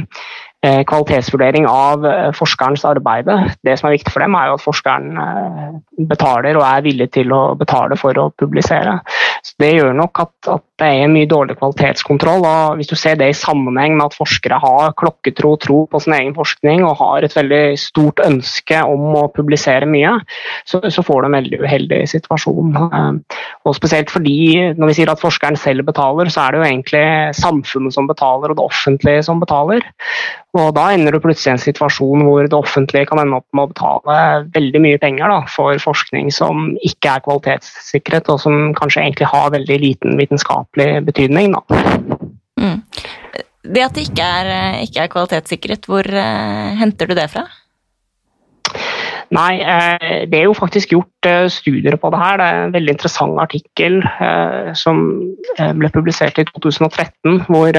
Eh, 0.65 0.81
kvalitetsvurdering 0.87 1.67
av 1.69 2.05
eh, 2.09 2.31
forskerens 2.33 2.85
arbeid. 2.87 3.27
Det 3.61 3.75
som 3.77 3.89
er 3.89 3.97
viktig 3.99 4.13
for 4.13 4.23
dem, 4.23 4.33
er 4.37 4.49
jo 4.49 4.55
at 4.55 4.63
forskeren 4.63 5.19
eh, 5.21 5.75
betaler 6.09 6.57
og 6.57 6.65
er 6.65 6.85
villig 6.85 7.09
til 7.13 7.33
å 7.35 7.41
betale 7.59 7.97
for 7.99 8.17
å 8.17 8.31
publisere. 8.33 8.95
Så 9.45 9.59
det 9.61 9.75
gjør 9.75 9.93
nok 9.99 10.23
at, 10.23 10.49
at 10.55 10.74
det 10.75 10.87
er 10.91 11.07
mye 11.07 11.27
dårlig 11.31 11.55
kvalitetskontroll. 11.55 12.43
og 12.43 12.75
Hvis 12.75 12.89
du 12.91 12.97
ser 12.99 13.15
det 13.15 13.29
i 13.31 13.37
sammenheng 13.37 13.95
med 13.95 14.09
at 14.09 14.17
forskere 14.17 14.59
har 14.59 14.95
klokketro 14.99 15.53
tro 15.63 15.77
på 15.87 16.01
sin 16.03 16.15
egen 16.17 16.33
forskning 16.35 16.83
og 16.83 16.97
har 16.99 17.23
et 17.23 17.35
veldig 17.35 17.77
stort 17.79 18.19
ønske 18.25 18.81
om 18.83 19.15
å 19.15 19.29
publisere 19.31 19.87
mye, 19.87 20.17
så, 20.67 20.81
så 20.83 21.03
får 21.05 21.23
du 21.23 21.29
en 21.29 21.37
veldig 21.39 21.61
uheldig 21.63 22.01
situasjon. 22.11 22.75
Og 23.63 23.77
Spesielt 23.77 24.11
fordi 24.11 24.73
når 24.75 24.91
vi 24.91 24.97
sier 24.99 25.13
at 25.13 25.23
forskeren 25.23 25.55
selv 25.59 25.87
betaler, 25.87 26.27
så 26.27 26.43
er 26.43 26.51
det 26.51 26.59
jo 26.59 26.67
egentlig 26.67 27.05
samfunnet 27.39 27.95
som 27.95 28.11
betaler 28.11 28.51
og 28.51 28.59
det 28.59 28.67
offentlige 28.67 29.23
som 29.29 29.39
betaler. 29.39 29.87
Og 30.55 30.71
Da 30.75 30.85
ender 30.95 31.11
du 31.11 31.19
plutselig 31.23 31.51
i 31.51 31.55
en 31.55 31.63
situasjon 31.63 32.23
hvor 32.23 32.47
det 32.47 32.55
offentlige 32.55 33.09
kan 33.09 33.19
ende 33.19 33.39
opp 33.41 33.47
med 33.55 33.65
å 33.65 33.71
betale 33.73 34.19
veldig 34.55 34.81
mye 34.83 34.99
penger 35.01 35.31
da, 35.31 35.39
for 35.51 35.75
forskning 35.83 36.31
som 36.35 36.69
ikke 36.87 37.11
er 37.11 37.23
kvalitetssikret, 37.25 38.31
og 38.31 38.39
som 38.43 38.71
kanskje 38.77 39.03
egentlig 39.03 39.31
har 39.31 39.51
veldig 39.55 39.79
liten 39.83 40.15
vitenskapelig 40.75 41.05
betydning. 41.05 41.55
Mm. 42.59 42.81
Det 43.63 43.81
at 43.83 43.95
det 43.95 44.09
ikke 44.09 44.23
er, 44.23 44.81
ikke 44.83 45.01
er 45.01 45.07
kvalitetssikret, 45.07 45.85
hvor 45.85 46.03
uh, 46.05 46.77
henter 46.77 47.07
du 47.07 47.15
det 47.15 47.29
fra? 47.31 47.47
Nei, 49.33 49.57
eh, 49.57 50.27
det 50.29 50.37
er 50.37 50.43
jo 50.45 50.53
faktisk 50.53 50.91
gjort 50.93 51.25
eh, 51.25 51.47
studier 51.49 51.95
på 51.97 52.11
det 52.13 52.19
her. 52.19 52.37
Det 52.37 52.45
er 52.45 52.59
en 52.67 52.73
veldig 52.75 52.93
interessant 52.93 53.39
artikkel 53.41 53.97
som 54.77 54.99
ble 55.57 55.89
publisert 55.89 56.37
i 56.37 56.45
2013, 56.45 57.41
hvor 57.49 57.73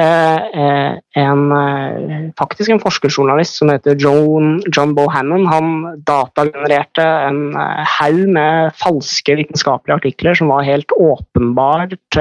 en, 0.00 1.52
eh, 1.52 2.30
faktisk 2.38 2.70
en 2.70 2.80
forskerjournalist 2.82 3.60
som 3.60 3.70
heter 3.70 3.94
John, 4.00 4.56
John 4.74 4.94
Bohannon. 4.96 5.46
Han 5.46 5.68
datagenererte 6.06 7.04
en 7.04 7.54
haug 7.98 8.24
med 8.34 8.74
falske 8.80 9.36
vitenskapelige 9.38 10.00
artikler 10.00 10.34
som 10.38 10.50
var 10.50 10.66
helt 10.66 10.90
åpenbart 10.98 12.18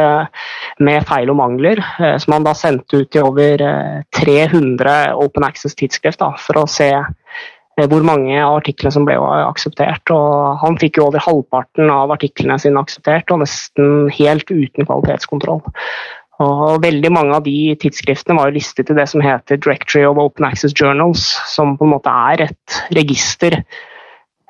med 0.80 1.08
feil 1.10 1.34
og 1.34 1.40
mangler, 1.40 1.82
som 2.22 2.38
han 2.38 2.46
da 2.46 2.54
sendte 2.58 3.04
ut 3.04 3.18
i 3.18 3.24
over 3.24 3.66
300 4.14 5.14
Open 5.18 5.46
Access-tidsskrift 5.48 6.22
for 6.22 6.62
å 6.62 6.70
se 6.70 6.94
hvor 7.90 8.04
mange 8.06 8.36
av 8.38 8.60
artiklene 8.60 8.94
som 8.94 9.06
ble 9.08 9.16
akseptert. 9.18 10.12
og 10.14 10.60
Han 10.62 10.78
fikk 10.78 11.00
jo 11.00 11.08
over 11.08 11.24
halvparten 11.24 11.90
av 11.90 12.14
artiklene 12.14 12.60
sine 12.62 12.82
akseptert, 12.82 13.32
og 13.34 13.42
nesten 13.42 14.12
helt 14.14 14.50
uten 14.52 14.86
kvalitetskontroll. 14.86 15.64
Og 16.44 16.84
veldig 16.84 17.12
mange 17.14 17.38
av 17.38 17.48
de 17.48 17.74
tidsskriftene 17.80 18.38
var 18.40 18.54
listet 18.56 18.92
i 18.92 18.98
det 18.98 19.08
som 19.12 19.24
heter 19.24 19.62
Directory 19.62 20.06
of 20.08 20.22
Open 20.22 20.48
Access 20.50 20.76
Journals, 20.76 21.26
som 21.50 21.78
på 21.80 21.88
en 21.88 21.96
måte 21.96 22.14
er 22.34 22.48
et 22.50 22.78
register 22.96 23.60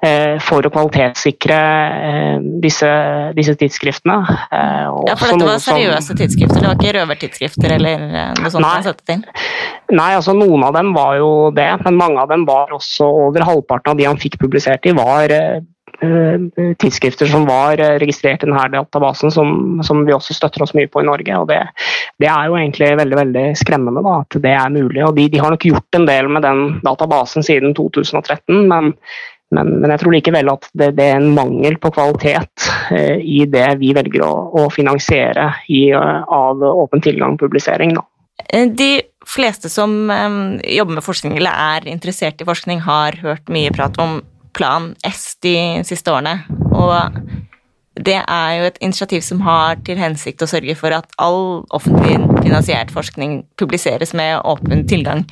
eh, 0.03 0.39
for 0.43 0.65
å 0.65 0.71
kvalitetssikre 0.73 1.59
eh, 2.09 2.47
disse, 2.63 2.89
disse, 3.37 3.55
tidsskriftene. 3.59 4.17
Og 4.93 5.11
ja, 5.11 5.17
for 5.19 5.33
dette 5.33 5.49
var 5.51 5.61
seriøse 5.63 6.09
som, 6.09 6.19
tidsskrifter, 6.19 6.61
det 6.63 6.71
var 6.71 6.79
ikke 6.79 6.95
røvertidsskrifter 6.99 7.77
eller 7.77 8.07
noe 8.39 8.53
sånt? 8.53 8.65
Nei, 8.65 8.95
inn? 9.17 9.27
nei, 9.93 10.09
altså 10.17 10.35
noen 10.37 10.65
av 10.67 10.75
dem 10.79 10.93
var 10.97 11.19
jo 11.21 11.31
det, 11.55 11.69
men 11.85 12.01
mange 12.01 12.23
av 12.23 12.33
dem 12.33 12.47
var 12.49 12.73
også 12.75 13.11
over 13.27 13.45
halvparten 13.47 13.93
av 13.93 14.01
de 14.01 14.09
han 14.09 14.21
fikk 14.21 14.39
publisert 14.41 14.89
i, 14.89 14.95
var 14.97 15.37
Eh, 15.53 15.61
tidsskrifter 16.01 17.29
som 17.29 17.45
var 17.45 17.79
eh, 17.79 17.97
registrert 18.01 18.43
i 18.43 18.49
denne 18.49 18.67
databasen, 18.73 19.31
som, 19.31 19.81
som, 19.83 20.05
vi 20.05 20.15
også 20.15 20.35
støtter 20.35 20.63
oss 20.65 20.73
mye 20.77 20.89
på 20.91 21.03
i 21.03 21.07
Norge. 21.07 21.37
og 21.39 21.47
Det, 21.51 21.59
det 22.19 22.29
er 22.29 22.49
jo 22.49 22.57
egentlig 22.59 22.93
veldig 22.99 23.19
veldig 23.19 23.45
skremmende 23.59 24.03
da, 24.05 24.17
at 24.23 24.39
det 24.43 24.55
er 24.55 24.73
mulig. 24.73 25.03
og 25.05 25.15
de, 25.17 25.27
de, 25.31 25.41
har 25.43 25.53
nok 25.53 25.67
gjort 25.69 25.99
en 25.99 26.07
del 26.09 26.31
med 26.31 26.45
den 26.45 26.63
databasen 26.83 27.45
siden 27.45 27.75
2013, 27.77 28.67
men, 28.67 28.93
men, 29.53 29.75
men 29.79 29.93
jeg 29.93 30.03
tror 30.03 30.17
likevel 30.17 30.53
at 30.55 30.67
det, 30.73 30.93
det, 30.97 31.09
er 31.11 31.21
en 31.21 31.35
mangel 31.37 31.77
på 31.81 31.93
kvalitet 31.93 32.69
eh, 32.91 33.19
i 33.21 33.45
det 33.49 33.69
vi 33.81 33.93
velger 33.95 34.25
å, 34.25 34.33
å 34.63 34.67
finansiere 34.73 35.51
i, 35.69 35.85
av 35.93 36.63
åpen 36.73 37.03
tilgang-publisering. 37.05 37.95
De 38.73 38.91
fleste 39.29 39.69
som 39.71 39.91
um, 40.09 40.59
jobber 40.67 40.97
med 40.97 41.05
forskning 41.05 41.37
eller 41.37 41.53
er 41.77 41.87
interessert 41.87 42.41
i 42.41 42.47
forskning, 42.47 42.81
har 42.83 43.15
hørt 43.23 43.51
mye 43.53 43.71
prat 43.73 43.95
om 44.01 44.19
Plan 44.53 44.93
S 45.05 45.33
de 45.43 45.55
siste 45.87 46.13
årene. 46.13 46.39
Og 46.73 47.19
det 48.03 48.19
er 48.21 48.51
jo 48.57 48.67
et 48.67 48.79
initiativ 48.81 49.21
som 49.25 49.41
har 49.45 49.77
til 49.85 49.99
hensikt 50.01 50.41
å 50.41 50.49
sørge 50.49 50.75
for 50.79 50.95
at 50.95 51.11
all 51.21 51.63
offentlig 51.75 52.17
finansiert 52.41 52.93
forskning 52.93 53.43
publiseres 53.59 54.15
med 54.17 54.39
åpen 54.49 54.87
tilgang. 54.89 55.27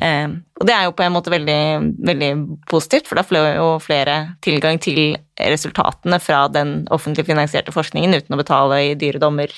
Eh, 0.00 0.26
og 0.58 0.66
det 0.66 0.74
er 0.74 0.86
jo 0.86 0.94
på 0.96 1.04
en 1.04 1.12
måte 1.12 1.30
veldig, 1.30 1.60
veldig 2.08 2.30
positivt, 2.70 3.06
for 3.06 3.20
da 3.20 3.24
får 3.26 3.50
jo 3.58 3.66
flere 3.84 4.16
tilgang 4.42 4.78
til 4.82 5.16
resultatene 5.36 6.18
fra 6.22 6.44
den 6.50 6.86
offentlig 6.94 7.26
finansierte 7.28 7.74
forskningen 7.74 8.16
uten 8.16 8.34
å 8.34 8.40
betale 8.40 8.80
i 8.88 8.94
dyre 8.98 9.20
dommer, 9.22 9.52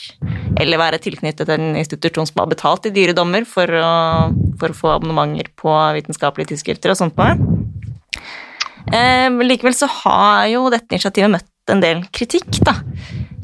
eller 0.61 0.82
være 0.82 1.00
tilknyttet 1.04 1.52
en 1.54 1.76
institusjon 1.78 2.28
som 2.28 2.42
har 2.42 2.50
betalt 2.52 2.88
i 2.88 2.94
dyre 2.96 3.16
dommer 3.16 3.46
for 3.48 3.70
å, 3.70 3.92
for 4.61 4.72
å 4.72 4.80
få 4.80 4.96
abonnementer 4.96 5.52
på 5.56 5.76
vitenskapelige 6.00 6.54
tidsskrifter 6.54 6.92
og 6.92 7.00
sånt 7.00 7.20
noe. 7.20 7.56
Eh, 8.92 9.38
likevel 9.46 9.75
så 9.75 9.88
har 9.90 10.46
jo 10.53 10.66
dette 10.70 10.94
initiativet 10.94 11.33
møtt 11.33 11.72
en 11.72 11.83
del 11.83 12.05
kritikk, 12.14 12.61
da. 12.66 12.77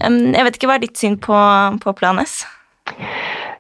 Jeg 0.03 0.47
vet 0.47 0.59
ikke, 0.59 0.69
hva 0.71 0.77
er 0.79 0.85
ditt 0.85 0.99
syn 0.99 1.17
på, 1.23 1.39
på 1.83 1.95
Plan 1.99 2.19
S? 2.23 2.43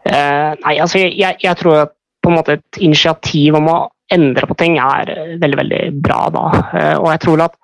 Uh, 0.02 0.54
nei, 0.58 0.76
altså 0.82 0.98
jeg, 0.98 1.36
jeg, 1.38 1.54
tror 1.58 1.84
at 1.84 1.92
på 2.22 2.30
en 2.30 2.38
måte 2.40 2.56
et 2.58 2.78
initiativ 2.82 3.54
om 3.58 3.68
å 3.70 3.76
endre 4.12 4.48
på 4.50 4.56
ting 4.58 4.74
er 4.82 5.12
veldig, 5.38 5.58
veldig 5.60 5.82
bra 6.02 6.24
da. 6.34 6.46
Uh, 6.72 6.96
og 6.98 7.08
jeg 7.12 7.22
tror 7.22 7.44
at 7.46 7.54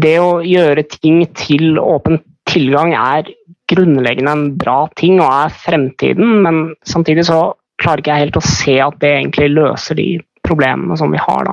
det 0.00 0.16
å 0.22 0.30
gjøre 0.46 0.86
ting 0.88 1.22
til 1.36 1.80
åpen 1.82 2.20
tilgang 2.48 2.94
er 2.96 3.28
grunnleggende 3.70 4.32
en 4.34 4.46
bra 4.58 4.84
ting 4.98 5.20
og 5.20 5.28
er 5.28 5.54
fremtiden, 5.54 6.40
men 6.44 6.62
samtidig 6.88 7.26
så 7.28 7.42
klarer 7.80 8.02
ikke 8.02 8.16
jeg 8.16 8.26
helt 8.26 8.40
å 8.40 8.46
se 8.46 8.76
at 8.82 8.98
det 9.02 9.12
egentlig 9.18 9.52
løser 9.54 9.98
de 10.00 10.08
problemene 10.50 10.98
som 10.98 11.14
vi 11.14 11.22
har. 11.22 11.50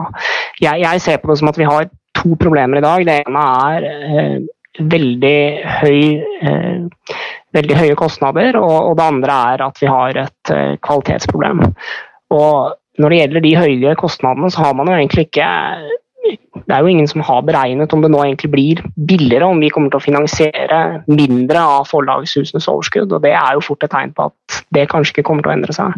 Jeg, 0.61 0.81
jeg 0.83 1.03
ser 1.05 1.21
på 1.21 1.31
det 1.31 1.39
som 1.41 1.51
at 1.51 1.61
vi 1.61 1.69
har 1.69 1.89
to 2.17 2.35
problemer 2.39 2.79
i 2.79 2.85
dag. 2.85 3.05
Det 3.07 3.19
ene 3.23 3.45
er 3.69 3.87
eh, 3.89 4.37
veldig, 4.95 5.37
høy, 5.81 6.01
eh, 6.49 7.13
veldig 7.57 7.77
høye 7.83 7.99
kostnader, 7.99 8.57
og, 8.59 8.75
og, 8.91 8.97
det 8.97 9.07
andre 9.07 9.37
er 9.53 9.67
at 9.67 9.79
vi 9.81 9.91
har 9.91 10.23
et 10.25 10.53
eh, 10.55 10.73
kvalitetsproblem. 10.83 11.63
Og 12.35 12.75
når 12.97 13.13
det 13.13 13.21
gjelder 13.21 13.45
de 13.45 13.55
høye 13.61 13.95
kostnadene, 13.99 14.51
så 14.51 14.65
har 14.65 14.75
man 14.77 14.89
jo 14.89 14.97
egentlig 14.97 15.29
ikke 15.29 15.47
det 16.67 16.75
er 16.75 16.83
jo 16.83 16.91
ingen 16.91 17.07
som 17.07 17.21
har 17.23 17.45
beregnet 17.47 17.93
om 17.95 18.01
det 18.03 18.09
nå 18.11 18.19
egentlig 18.23 18.49
blir 18.51 18.81
billigere, 19.07 19.47
om 19.47 19.61
vi 19.63 19.69
kommer 19.71 19.93
til 19.93 20.01
å 20.01 20.03
finansiere 20.03 20.79
mindre 21.07 21.61
av 21.61 21.87
forlagshusenes 21.87 22.67
overskudd. 22.67 23.13
og 23.13 23.23
Det 23.23 23.31
er 23.31 23.55
jo 23.55 23.63
fort 23.63 23.85
et 23.85 23.93
tegn 23.93 24.11
på 24.17 24.27
at 24.27 24.57
det 24.75 24.89
kanskje 24.91 25.15
ikke 25.15 25.27
kommer 25.29 25.45
til 25.45 25.53
å 25.53 25.55
endre 25.55 25.77
seg. 25.77 25.95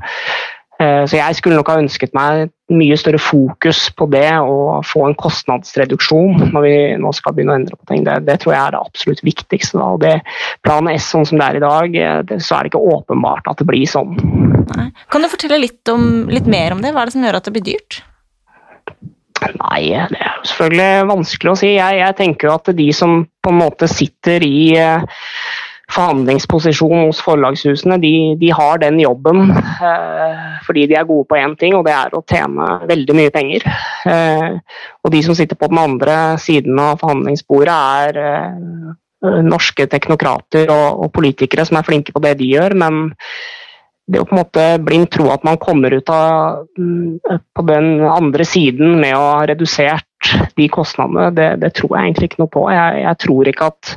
Eh, 0.80 1.04
så 1.12 1.18
jeg 1.18 1.36
skulle 1.36 1.58
nok 1.60 1.70
ha 1.74 1.82
ønsket 1.82 2.14
meg 2.16 2.54
mye 2.72 2.96
større 3.00 3.20
fokus 3.20 3.82
på 3.98 4.06
det 4.14 4.30
og 4.40 4.86
få 4.88 5.08
en 5.10 5.18
kostnadsreduksjon 5.20 6.52
når 6.54 6.64
vi 6.64 6.76
nå 7.02 7.12
skal 7.18 7.36
begynne 7.36 7.56
å 7.56 7.60
endre 7.60 7.76
på 7.76 7.90
ting. 7.90 8.06
Det, 8.08 8.16
det 8.30 8.38
tror 8.40 8.56
jeg 8.56 8.62
er 8.62 8.76
det 8.76 8.84
absolutt 8.86 9.24
viktigste. 9.28 9.80
Da. 9.82 9.90
Og 9.98 10.04
det 10.06 10.14
Plan 10.64 10.88
S 10.92 11.10
sånn 11.12 11.28
som 11.28 11.42
det 11.42 11.50
er 11.50 11.60
i 11.60 11.64
dag, 11.66 11.98
eh, 12.00 12.22
det, 12.30 12.40
så 12.46 12.56
er 12.56 12.64
det 12.64 12.72
ikke 12.72 12.96
åpenbart 12.96 13.52
at 13.52 13.60
det 13.60 13.68
blir 13.68 13.84
sånn. 13.90 14.16
Nei. 14.70 14.88
Kan 15.12 15.26
du 15.26 15.32
fortelle 15.32 15.60
litt, 15.66 15.84
om, 15.92 16.30
litt 16.32 16.48
mer 16.48 16.78
om 16.78 16.86
det? 16.86 16.94
Hva 16.96 17.04
er 17.04 17.12
det 17.12 17.18
som 17.18 17.28
gjør 17.28 17.42
at 17.42 17.50
det 17.50 17.56
blir 17.58 17.68
dyrt? 17.74 18.04
Nei, 19.40 19.84
det 20.12 20.20
er 20.20 20.36
jo 20.36 20.48
selvfølgelig 20.50 21.10
vanskelig 21.10 21.52
å 21.52 21.60
si. 21.60 21.74
Jeg, 21.76 22.00
jeg 22.00 22.16
tenker 22.18 22.50
jo 22.50 22.56
at 22.56 22.72
de 22.76 22.88
som 22.96 23.22
på 23.44 23.52
en 23.52 23.60
måte 23.60 23.88
sitter 23.92 24.44
i 24.44 24.64
uh, 24.76 25.04
forhandlingsposisjon 25.90 27.08
hos 27.08 27.22
forlagshusene, 27.26 27.98
de, 28.02 28.14
de 28.40 28.52
har 28.54 28.82
den 28.82 29.00
jobben 29.02 29.50
eh, 29.56 30.48
fordi 30.66 30.86
de 30.90 30.98
er 31.00 31.08
gode 31.10 31.28
på 31.30 31.40
én 31.40 31.56
ting, 31.60 31.76
og 31.78 31.86
det 31.88 31.96
er 31.96 32.16
å 32.16 32.24
tjene 32.30 32.68
veldig 32.90 33.16
mye 33.18 33.34
penger. 33.34 33.66
Eh, 34.10 34.60
og 35.04 35.14
de 35.14 35.22
som 35.26 35.38
sitter 35.38 35.60
på 35.60 35.72
den 35.72 35.82
andre 35.82 36.18
siden 36.42 36.80
av 36.82 37.02
forhandlingsbordet, 37.02 37.78
er 38.06 38.22
eh, 38.24 38.92
norske 39.46 39.88
teknokrater 39.92 40.70
og, 40.72 41.06
og, 41.06 41.10
politikere 41.16 41.66
som 41.68 41.80
er 41.80 41.88
flinke 41.88 42.14
på 42.16 42.22
det 42.24 42.38
de 42.40 42.54
gjør, 42.54 42.78
men 42.80 43.10
det 44.10 44.22
å 44.22 44.26
på 44.26 44.34
en 44.34 44.42
måte 44.42 44.68
blindt 44.82 45.12
tro 45.14 45.28
at 45.34 45.44
man 45.46 45.60
kommer 45.62 45.94
ut 45.94 46.10
av, 46.14 46.64
mm, 46.80 47.42
på 47.56 47.66
den 47.68 48.00
andre 48.10 48.46
siden 48.48 48.96
med 49.02 49.18
å 49.18 49.26
ha 49.36 49.44
redusert 49.50 50.09
de 50.58 50.68
kostnadene, 50.72 51.30
det, 51.36 51.48
det 51.64 51.72
tror 51.78 51.96
jeg 51.96 52.10
egentlig 52.10 52.30
ikke 52.30 52.42
noe 52.44 52.52
på. 52.52 52.66
Jeg, 52.74 53.02
jeg 53.06 53.20
tror 53.24 53.50
ikke 53.52 53.70
at 53.72 53.94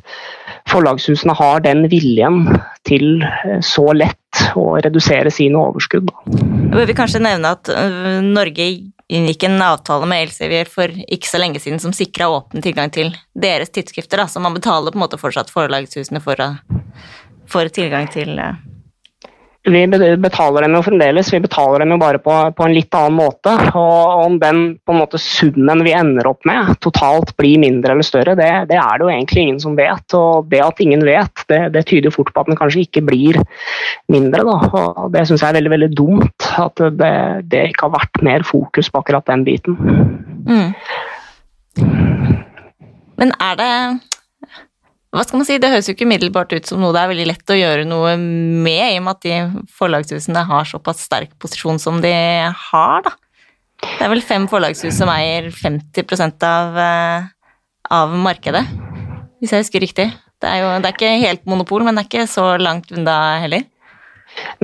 forlagshusene 0.70 1.34
har 1.36 1.62
den 1.64 1.86
viljen 1.92 2.44
til 2.88 3.24
eh, 3.26 3.58
så 3.64 3.88
lett 3.96 4.18
å 4.56 4.78
redusere 4.82 5.32
sine 5.34 5.60
overskudd. 5.60 6.10
Jeg 6.32 6.88
vil 6.88 6.96
kanskje 6.96 7.22
nevne 7.24 7.52
at 7.56 7.70
øh, 7.72 8.20
Norge 8.24 8.68
inngikk 9.12 9.44
en 9.44 9.60
avtale 9.66 10.08
med 10.08 10.28
Elsevier 10.28 10.70
for 10.70 10.88
ikke 10.88 11.28
så 11.28 11.40
lenge 11.42 11.60
siden 11.60 11.82
som 11.82 11.92
sikra 11.96 12.30
åpen 12.32 12.64
tilgang 12.64 12.92
til 12.94 13.12
deres 13.36 13.72
tidsskrifter, 13.74 14.22
da, 14.22 14.28
så 14.30 14.40
man 14.40 14.56
betaler 14.56 14.94
på 14.94 15.00
en 15.00 15.04
måte 15.04 15.20
fortsatt 15.20 15.52
forlagshusene 15.52 16.22
for, 16.24 16.40
for 17.50 17.74
tilgang 17.74 18.08
til 18.14 18.38
øh, 18.38 18.54
vi 19.64 19.86
betaler 20.18 20.64
dem 20.64 20.74
jo 20.74 20.82
fremdeles, 20.82 21.28
vi 21.32 21.38
betaler 21.40 21.84
dem 21.84 21.92
jo 21.94 21.98
bare 22.02 22.18
på, 22.18 22.34
på, 22.56 22.64
en 22.66 22.74
litt 22.74 22.94
annen 22.98 23.14
måte. 23.14 23.52
Og 23.78 24.24
om 24.24 24.38
den 24.42 24.62
på 24.82 24.94
en 24.94 24.98
måte 24.98 25.20
summen 25.22 25.84
vi 25.86 25.94
ender 25.94 26.26
opp 26.26 26.42
med 26.48 26.72
totalt 26.82 27.30
blir 27.38 27.60
mindre 27.62 27.94
eller 27.94 28.06
større, 28.06 28.34
det, 28.38 28.50
det 28.72 28.78
er 28.80 28.98
det 28.98 29.06
jo 29.06 29.12
egentlig 29.12 29.44
ingen 29.44 29.62
som 29.62 29.78
vet. 29.78 30.16
Og 30.18 30.50
det 30.50 30.64
at 30.66 30.82
ingen 30.82 31.06
vet, 31.06 31.44
det, 31.52 31.60
det 31.76 31.84
tyder 31.86 32.14
fort 32.14 32.32
på 32.34 32.42
at 32.42 32.50
den 32.50 32.58
kanskje 32.58 32.82
ikke 32.88 33.04
blir 33.06 33.38
mindre. 34.10 34.42
Da. 34.50 34.58
Og 35.06 35.14
det 35.14 35.28
syns 35.28 35.44
jeg 35.44 35.52
er 35.52 35.60
veldig 35.60 35.74
veldig 35.76 35.90
dumt, 35.94 36.50
at 36.58 36.86
det, 36.98 37.14
det, 37.52 37.68
ikke 37.70 37.86
har 37.86 37.96
vært 38.00 38.24
mer 38.26 38.46
fokus 38.46 38.90
på 38.90 39.04
akkurat 39.04 39.30
den 39.30 39.46
biten. 39.46 39.78
Mm. 40.48 40.72
Men 43.22 43.30
er 43.38 43.60
det 43.60 43.72
hva 45.12 45.24
skal 45.26 45.42
man 45.42 45.46
si, 45.48 45.58
Det 45.60 45.68
høres 45.68 45.88
jo 45.88 45.92
ikke 45.92 46.06
umiddelbart 46.08 46.54
ut 46.56 46.68
som 46.68 46.80
noe 46.80 46.94
det 46.96 47.02
er 47.02 47.10
veldig 47.10 47.26
lett 47.28 47.52
å 47.52 47.58
gjøre 47.58 47.84
noe 47.88 48.14
med, 48.16 48.94
i 48.94 49.00
og 49.00 49.04
med 49.04 49.18
at 49.18 49.26
de 49.26 49.66
forlagshusene 49.76 50.44
har 50.48 50.68
såpass 50.68 51.04
sterk 51.04 51.34
posisjon 51.42 51.80
som 51.82 52.00
de 52.04 52.12
har, 52.12 53.04
da. 53.04 53.12
Det 53.82 54.06
er 54.06 54.12
vel 54.12 54.22
fem 54.24 54.46
forlagshus 54.48 54.94
som 54.96 55.10
eier 55.12 55.50
50 55.52 56.46
av, 56.46 56.78
eh, 56.78 57.26
av 57.92 58.14
markedet, 58.14 58.62
hvis 59.42 59.52
jeg 59.52 59.66
husker 59.66 59.84
riktig. 59.84 60.08
Det 60.42 60.48
er 60.48 60.62
jo 60.62 60.70
det 60.80 60.88
er 60.88 60.96
ikke 60.96 61.12
helt 61.26 61.44
monopol, 61.50 61.84
men 61.84 61.98
det 61.98 62.04
er 62.04 62.08
ikke 62.08 62.30
så 62.30 62.46
langt 62.62 62.94
unna 62.94 63.18
heller. 63.42 63.66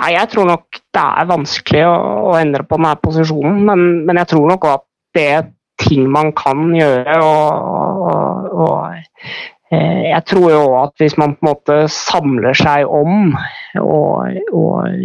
Nei, 0.01 0.15
jeg 0.15 0.31
tror 0.33 0.49
nok 0.49 0.81
det 0.97 1.05
er 1.05 1.29
vanskelig 1.29 1.85
å, 1.85 1.95
å 2.31 2.35
endre 2.39 2.65
på 2.65 2.79
denne 2.79 2.95
posisjonen, 3.03 3.61
men, 3.69 3.87
men, 4.09 4.23
jeg 4.23 4.33
tror 4.33 4.49
nok 4.55 4.67
at 4.71 4.87
det 5.19 5.29
er 5.35 5.47
ting 5.83 6.09
man 6.11 6.33
kan 6.37 6.71
gjøre. 6.75 7.21
og, 7.21 7.69
og, 8.09 8.49
og 8.65 9.58
jeg 9.71 10.25
tror 10.25 10.47
jo 10.49 10.61
at 10.79 10.95
hvis 10.97 11.19
man 11.21 11.35
på 11.37 11.45
en 11.45 11.49
måte 11.51 11.75
samler 11.93 12.57
seg 12.57 12.89
om 12.89 13.35
å 13.77 13.99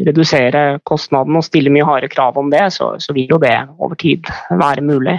redusere 0.08 0.80
kostnadene 0.88 1.41
og 1.41 1.47
stille 1.47 1.73
mye 1.73 1.88
harde 1.88 2.08
krav 2.12 2.39
om 2.39 2.52
det, 2.54 2.63
så, 2.76 2.93
så, 3.04 3.15
vil 3.15 3.34
jo 3.36 3.41
det 3.43 3.58
over 3.76 3.99
tid 3.99 4.30
være 4.49 4.86
mulig. 4.86 5.17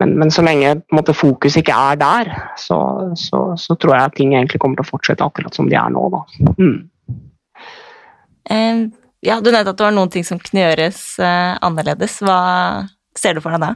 Men, 0.00 0.14
men 0.22 0.32
så 0.32 0.40
lenge 0.46 0.78
måte, 0.96 1.12
fokus 1.12 1.58
ikke 1.60 1.76
er 1.76 1.98
der, 2.00 2.30
så, 2.56 2.78
så, 3.20 3.42
så, 3.60 3.76
tror 3.76 3.98
jeg 3.98 4.08
at 4.08 4.16
ting 4.16 4.32
egentlig 4.32 4.62
kommer 4.62 4.80
til 4.80 4.88
å 4.88 4.92
fortsette 4.94 5.26
akkurat 5.26 5.56
som 5.56 5.68
de 5.68 5.76
er 5.76 5.92
nå. 5.92 6.06
Mm. 6.56 6.78
Eh, 8.48 8.80
ja, 9.28 9.36
du 9.44 9.50
nevnte 9.52 9.74
at 9.74 9.76
det 9.76 9.84
var 9.90 9.92
noen 9.92 10.12
ting 10.12 10.24
som 10.24 10.40
kunne 10.40 10.64
gjøres 10.64 11.02
eh, 11.20 11.52
annerledes. 11.60 12.16
Hva 12.24 12.40
ser 13.18 13.36
du 13.36 13.44
for 13.44 13.52
deg 13.52 13.66
da? 13.66 13.74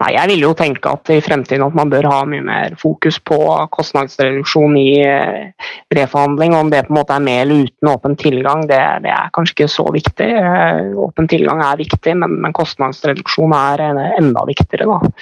Nei, 0.00 0.10
Jeg 0.14 0.30
vil 0.32 0.42
jo 0.42 0.52
tenke 0.58 0.90
at 0.90 1.10
i 1.12 1.20
fremtiden 1.22 1.64
at 1.66 1.76
man 1.78 1.90
bør 1.92 2.08
ha 2.10 2.20
mye 2.28 2.44
mer 2.44 2.76
fokus 2.80 3.20
på 3.22 3.38
kostnadsreduksjon 3.74 4.76
i 4.80 4.88
eh, 5.06 5.66
reforhandling. 5.94 6.54
Om 6.58 6.72
det 6.72 6.84
på 6.86 6.94
en 6.94 6.98
måte 6.98 7.16
er 7.16 7.24
med 7.24 7.42
eller 7.44 7.66
uten 7.68 7.90
åpen 7.92 8.16
tilgang, 8.20 8.66
det, 8.70 8.80
det 9.06 9.12
er 9.14 9.32
kanskje 9.34 9.58
ikke 9.58 9.72
så 9.72 9.86
viktig. 9.94 10.30
Eh, 10.40 10.94
åpen 11.06 11.30
tilgang 11.30 11.62
er 11.64 11.82
viktig, 11.82 12.16
men, 12.20 12.38
men 12.42 12.56
kostnadsreduksjon 12.56 13.54
er 13.58 13.84
enda 14.18 14.46
viktigere. 14.48 14.88
da. 14.90 15.12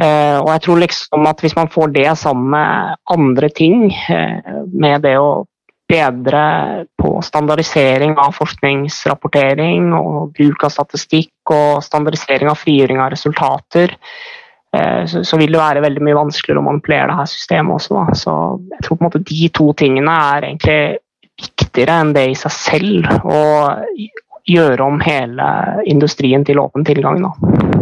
Og 0.00 0.46
jeg 0.48 0.60
tror 0.64 0.78
liksom 0.80 1.26
at 1.28 1.40
Hvis 1.42 1.54
man 1.58 1.68
får 1.68 1.90
det 1.92 2.06
sammen 2.16 2.46
med 2.54 2.94
andre 3.12 3.48
ting, 3.52 3.90
med 4.72 5.02
det 5.04 5.18
å 5.20 5.44
bedre 5.90 6.42
på 7.00 7.16
standardisering 7.24 8.16
av 8.20 8.36
forskningsrapportering 8.38 9.90
og 9.96 10.30
bruk 10.36 10.66
av 10.66 10.74
statistikk 10.74 11.52
og 11.54 11.82
standardisering 11.84 12.50
av 12.50 12.60
frigjøring 12.60 13.02
av 13.02 13.10
resultater, 13.14 13.96
eh, 14.76 15.02
så, 15.10 15.40
vil 15.40 15.52
det 15.52 15.62
være 15.62 15.84
veldig 15.84 16.06
mye 16.06 16.18
vanskeligere 16.20 16.62
å 16.62 16.68
manipulere 16.70 17.10
det 17.10 17.18
her 17.20 17.30
systemet 17.34 17.76
også. 17.76 17.98
Da. 17.98 18.18
Så 18.22 18.36
jeg 18.76 18.86
tror 18.86 18.96
på 18.96 19.04
en 19.04 19.10
måte 19.10 19.24
de 19.32 19.52
to 19.60 19.70
tingene 19.78 20.16
er 20.30 20.50
egentlig 20.50 20.80
viktigere 21.40 22.00
enn 22.02 22.14
det 22.16 22.26
i 22.30 22.38
seg 22.38 22.52
selv 22.52 23.12
å 23.24 23.42
gjøre 24.50 24.86
om 24.86 24.98
hele 25.04 25.46
industrien 25.88 26.44
til 26.46 26.60
åpen 26.62 26.86
tilgang. 26.86 27.22
Da. 27.24 27.79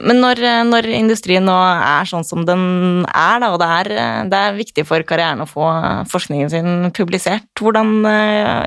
Men 0.00 0.22
når, 0.22 0.40
når, 0.70 0.88
industrien 0.96 1.44
nå 1.44 1.54
er 1.54 2.08
sånn 2.08 2.24
som 2.24 2.46
den 2.48 3.04
er, 3.04 3.42
da, 3.42 3.50
og 3.52 3.58
det 3.60 3.68
er, 3.68 3.90
det 4.32 4.40
er, 4.40 4.56
viktig 4.56 4.86
for 4.88 5.04
karrieren 5.04 5.44
å 5.44 5.48
få 5.48 5.66
forskningen 6.08 6.52
sin 6.52 6.70
publisert, 6.96 7.46
hvordan, 7.60 7.98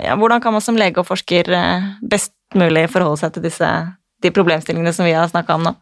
ja, 0.05 0.13
hvordan, 0.13 0.43
kan 0.43 0.53
man 0.53 0.61
som 0.61 0.77
lege 0.77 1.01
og 1.01 1.09
forsker 1.09 1.49
best 2.05 2.35
mulig 2.55 2.85
forholde 2.93 3.23
seg 3.23 3.33
til 3.33 3.47
disse, 3.47 3.71
de 4.21 4.33
problemstillingene 4.33 4.93
som 4.93 5.09
vi 5.09 5.15
har 5.17 5.29
snakka 5.31 5.57
om 5.57 5.69
nå? 5.69 5.73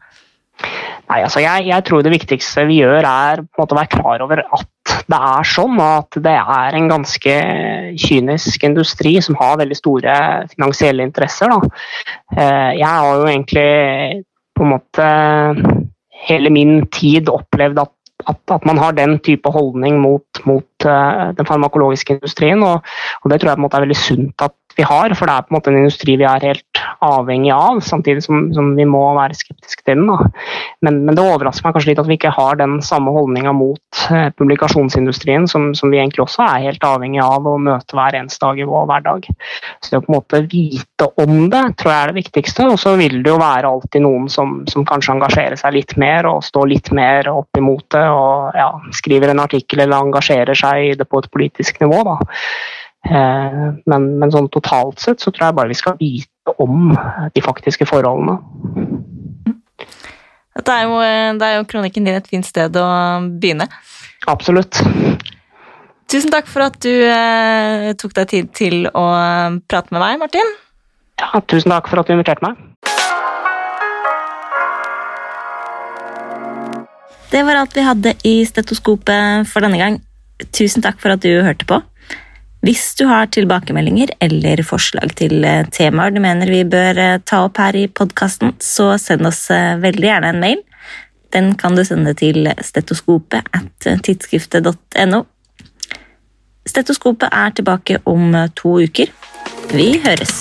Nei, 1.06 1.20
altså 1.22 1.42
jeg, 1.44 1.68
jeg, 1.70 1.86
tror 1.86 2.02
det 2.02 2.14
viktigste 2.16 2.64
vi 2.66 2.80
gjør, 2.80 3.06
er 3.06 3.44
å 3.46 3.66
være 3.70 3.92
klar 3.92 4.24
over 4.26 4.42
at 4.42 4.94
det 5.06 5.18
er 5.18 5.46
sånn, 5.46 5.78
at 5.82 6.18
det 6.26 6.34
er 6.34 6.78
en 6.78 6.88
ganske 6.90 7.36
kynisk 8.02 8.66
industri 8.66 9.14
som 9.22 9.38
har 9.38 9.60
veldig 9.62 9.78
store 9.78 10.16
finansielle 10.56 11.06
interesser. 11.06 11.52
Da. 11.52 11.84
Eh, 12.34 12.72
jeg 12.80 12.90
har 12.90 13.22
jo 13.22 13.28
egentlig 13.30 13.68
på 14.56 14.66
en 14.66 14.74
måte 14.76 15.06
hele 16.26 16.52
min 16.54 16.86
tid 16.96 17.30
opplevd 17.32 17.82
at, 17.84 17.92
at, 18.32 18.40
at 18.56 18.66
man 18.68 18.80
har 18.82 18.96
den 18.98 19.18
type 19.26 19.52
holdning 19.52 20.00
mot, 20.02 20.42
mot 20.48 20.88
uh, 20.88 21.32
den 21.36 21.48
farmakologiske 21.48 22.18
industrien. 22.18 22.64
Og, 22.64 22.86
og, 23.22 23.32
det 23.32 23.42
tror 23.42 23.52
jeg 23.52 23.60
på 23.60 23.64
en 23.64 23.68
måte 23.68 23.82
er 23.82 23.88
veldig 23.88 24.00
sunt 24.00 24.46
at 24.48 24.56
vi 24.76 24.88
har, 24.88 25.14
for 25.16 25.28
det 25.28 25.36
er 25.36 25.46
på 25.46 25.54
en 25.54 25.58
måte 25.60 25.72
en 25.72 25.82
industri 25.84 26.18
vi 26.20 26.28
er 26.28 26.50
helt 26.50 26.85
avhengig 27.06 27.52
av, 27.54 27.80
samtidig 27.86 28.24
som, 28.26 28.48
som 28.56 28.74
vi 28.78 28.86
må 28.90 29.02
være 29.18 29.38
skeptiske 29.38 29.86
til 29.86 30.02
den. 30.02 30.32
Men, 30.86 31.02
men, 31.06 31.16
det 31.16 31.24
overrasker 31.24 31.68
meg 31.68 31.76
kanskje 31.78 31.92
litt 31.92 32.02
at 32.02 32.10
vi 32.10 32.18
ikke 32.20 32.34
har 32.36 32.60
den 32.60 32.78
samme 32.86 33.14
holdninga 33.16 33.54
mot 33.56 34.02
eh, 34.12 34.28
publikasjonsindustrien, 34.38 35.48
som, 35.52 35.72
som, 35.78 35.94
vi 35.94 36.02
egentlig 36.02 36.26
også 36.26 36.46
er 36.46 36.68
helt 36.68 36.86
avhengig 36.86 37.22
av 37.24 37.48
å 37.48 37.56
møte 37.62 37.98
hver 37.98 38.18
eneste 38.20 38.44
dag 38.44 38.60
i 38.60 38.68
vår 38.70 38.88
hverdag. 38.92 39.30
Så 39.80 39.94
det 39.94 40.02
å 40.02 40.06
på 40.06 40.12
en 40.12 40.18
måte 40.18 40.42
vite 40.52 41.10
om 41.24 41.36
det, 41.54 41.64
tror 41.80 41.94
jeg 41.94 42.02
er 42.02 42.14
det 42.14 42.20
viktigste. 42.20 42.70
Og 42.74 42.80
så 42.82 42.96
vil 43.00 43.20
det 43.22 43.34
jo 43.34 43.40
være 43.42 43.72
alltid 43.72 44.06
noen 44.06 44.30
som, 44.32 44.58
som 44.72 44.88
kanskje 44.88 45.16
engasjerer 45.18 45.60
seg 45.60 45.78
litt 45.78 45.96
mer 46.02 46.30
og 46.30 46.44
står 46.46 46.72
litt 46.72 46.92
mer 46.96 47.30
opp 47.34 47.60
imot 47.60 47.88
det 47.96 48.06
og 48.12 48.58
ja, 48.58 48.72
skriver 48.96 49.34
en 49.34 49.44
artikkel 49.44 49.86
eller 49.86 50.08
engasjerer 50.08 50.58
seg 50.58 50.92
i 50.92 50.96
det 50.98 51.08
på 51.10 51.22
et 51.22 51.32
politisk 51.32 51.80
nivå. 51.84 52.02
Da. 52.08 52.18
Eh, 53.06 53.66
men, 53.86 54.08
men 54.20 54.32
sånn 54.34 54.50
totalt 54.54 55.02
sett 55.04 55.22
så 55.22 55.32
tror 55.32 55.50
jeg 55.50 55.58
bare 55.60 55.72
vi 55.72 55.78
skal 55.78 56.00
vite 56.00 56.32
om 56.58 56.92
de 57.34 57.44
faktiske 57.44 57.88
forholdene. 57.90 58.38
Dette 60.56 60.72
er 60.72 60.86
jo, 60.88 61.00
det 61.40 61.48
er 61.48 61.58
jo 61.58 61.68
kronikken 61.68 62.06
din 62.08 62.16
et 62.16 62.30
fint 62.32 62.48
sted 62.48 62.78
å 62.80 62.88
begynne. 63.42 63.68
Absolutt. 64.32 64.80
Tusen 66.12 66.32
takk 66.32 66.48
for 66.48 66.68
at 66.68 66.78
du 66.86 66.92
eh, 66.94 67.92
tok 67.98 68.14
deg 68.16 68.30
tid 68.30 68.54
til 68.56 68.86
å 68.88 69.06
prate 69.68 69.92
med 69.92 70.04
meg, 70.04 70.22
Martin. 70.22 70.54
Ja, 71.20 71.42
tusen 71.42 71.74
takk 71.74 71.90
for 71.90 72.02
at 72.02 72.08
du 72.08 72.16
inviterte 72.16 72.46
meg. 72.46 72.60
Det 77.34 77.42
var 77.44 77.58
alt 77.60 77.74
vi 77.76 77.84
hadde 77.84 78.14
i 78.24 78.36
stetoskopet 78.48 79.50
for 79.50 79.66
denne 79.66 79.80
gang. 79.82 79.98
Tusen 80.56 80.84
takk 80.86 81.02
for 81.02 81.16
at 81.16 81.24
du 81.26 81.32
hørte 81.44 81.68
på. 81.68 81.82
Hvis 82.66 82.96
du 82.98 83.04
har 83.06 83.28
tilbakemeldinger 83.30 84.16
eller 84.26 84.64
forslag 84.66 85.12
til 85.20 85.44
eh, 85.46 85.68
temaer 85.70 86.16
du 86.16 86.18
mener 86.24 86.50
vi 86.50 86.64
bør 86.66 86.98
eh, 86.98 87.18
ta 87.22 87.44
opp 87.46 87.60
her 87.62 87.78
i 87.78 87.84
podkasten, 87.86 88.56
så 88.58 88.96
send 89.02 89.28
oss 89.30 89.44
eh, 89.54 89.76
veldig 89.84 90.10
gjerne 90.10 90.32
en 90.34 90.42
mail. 90.42 90.64
Den 91.36 91.54
kan 91.62 91.78
du 91.78 91.84
sende 91.86 92.16
til 92.18 92.50
stetoskopet 92.66 93.54
at 93.54 93.90
tidsskriftet.no. 94.08 95.22
Stetoskopet 96.66 97.30
er 97.30 97.54
tilbake 97.54 98.02
om 98.10 98.34
to 98.58 98.80
uker. 98.88 99.14
Vi 99.76 99.92
høres! 100.02 100.40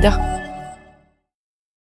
rien. 0.00 0.31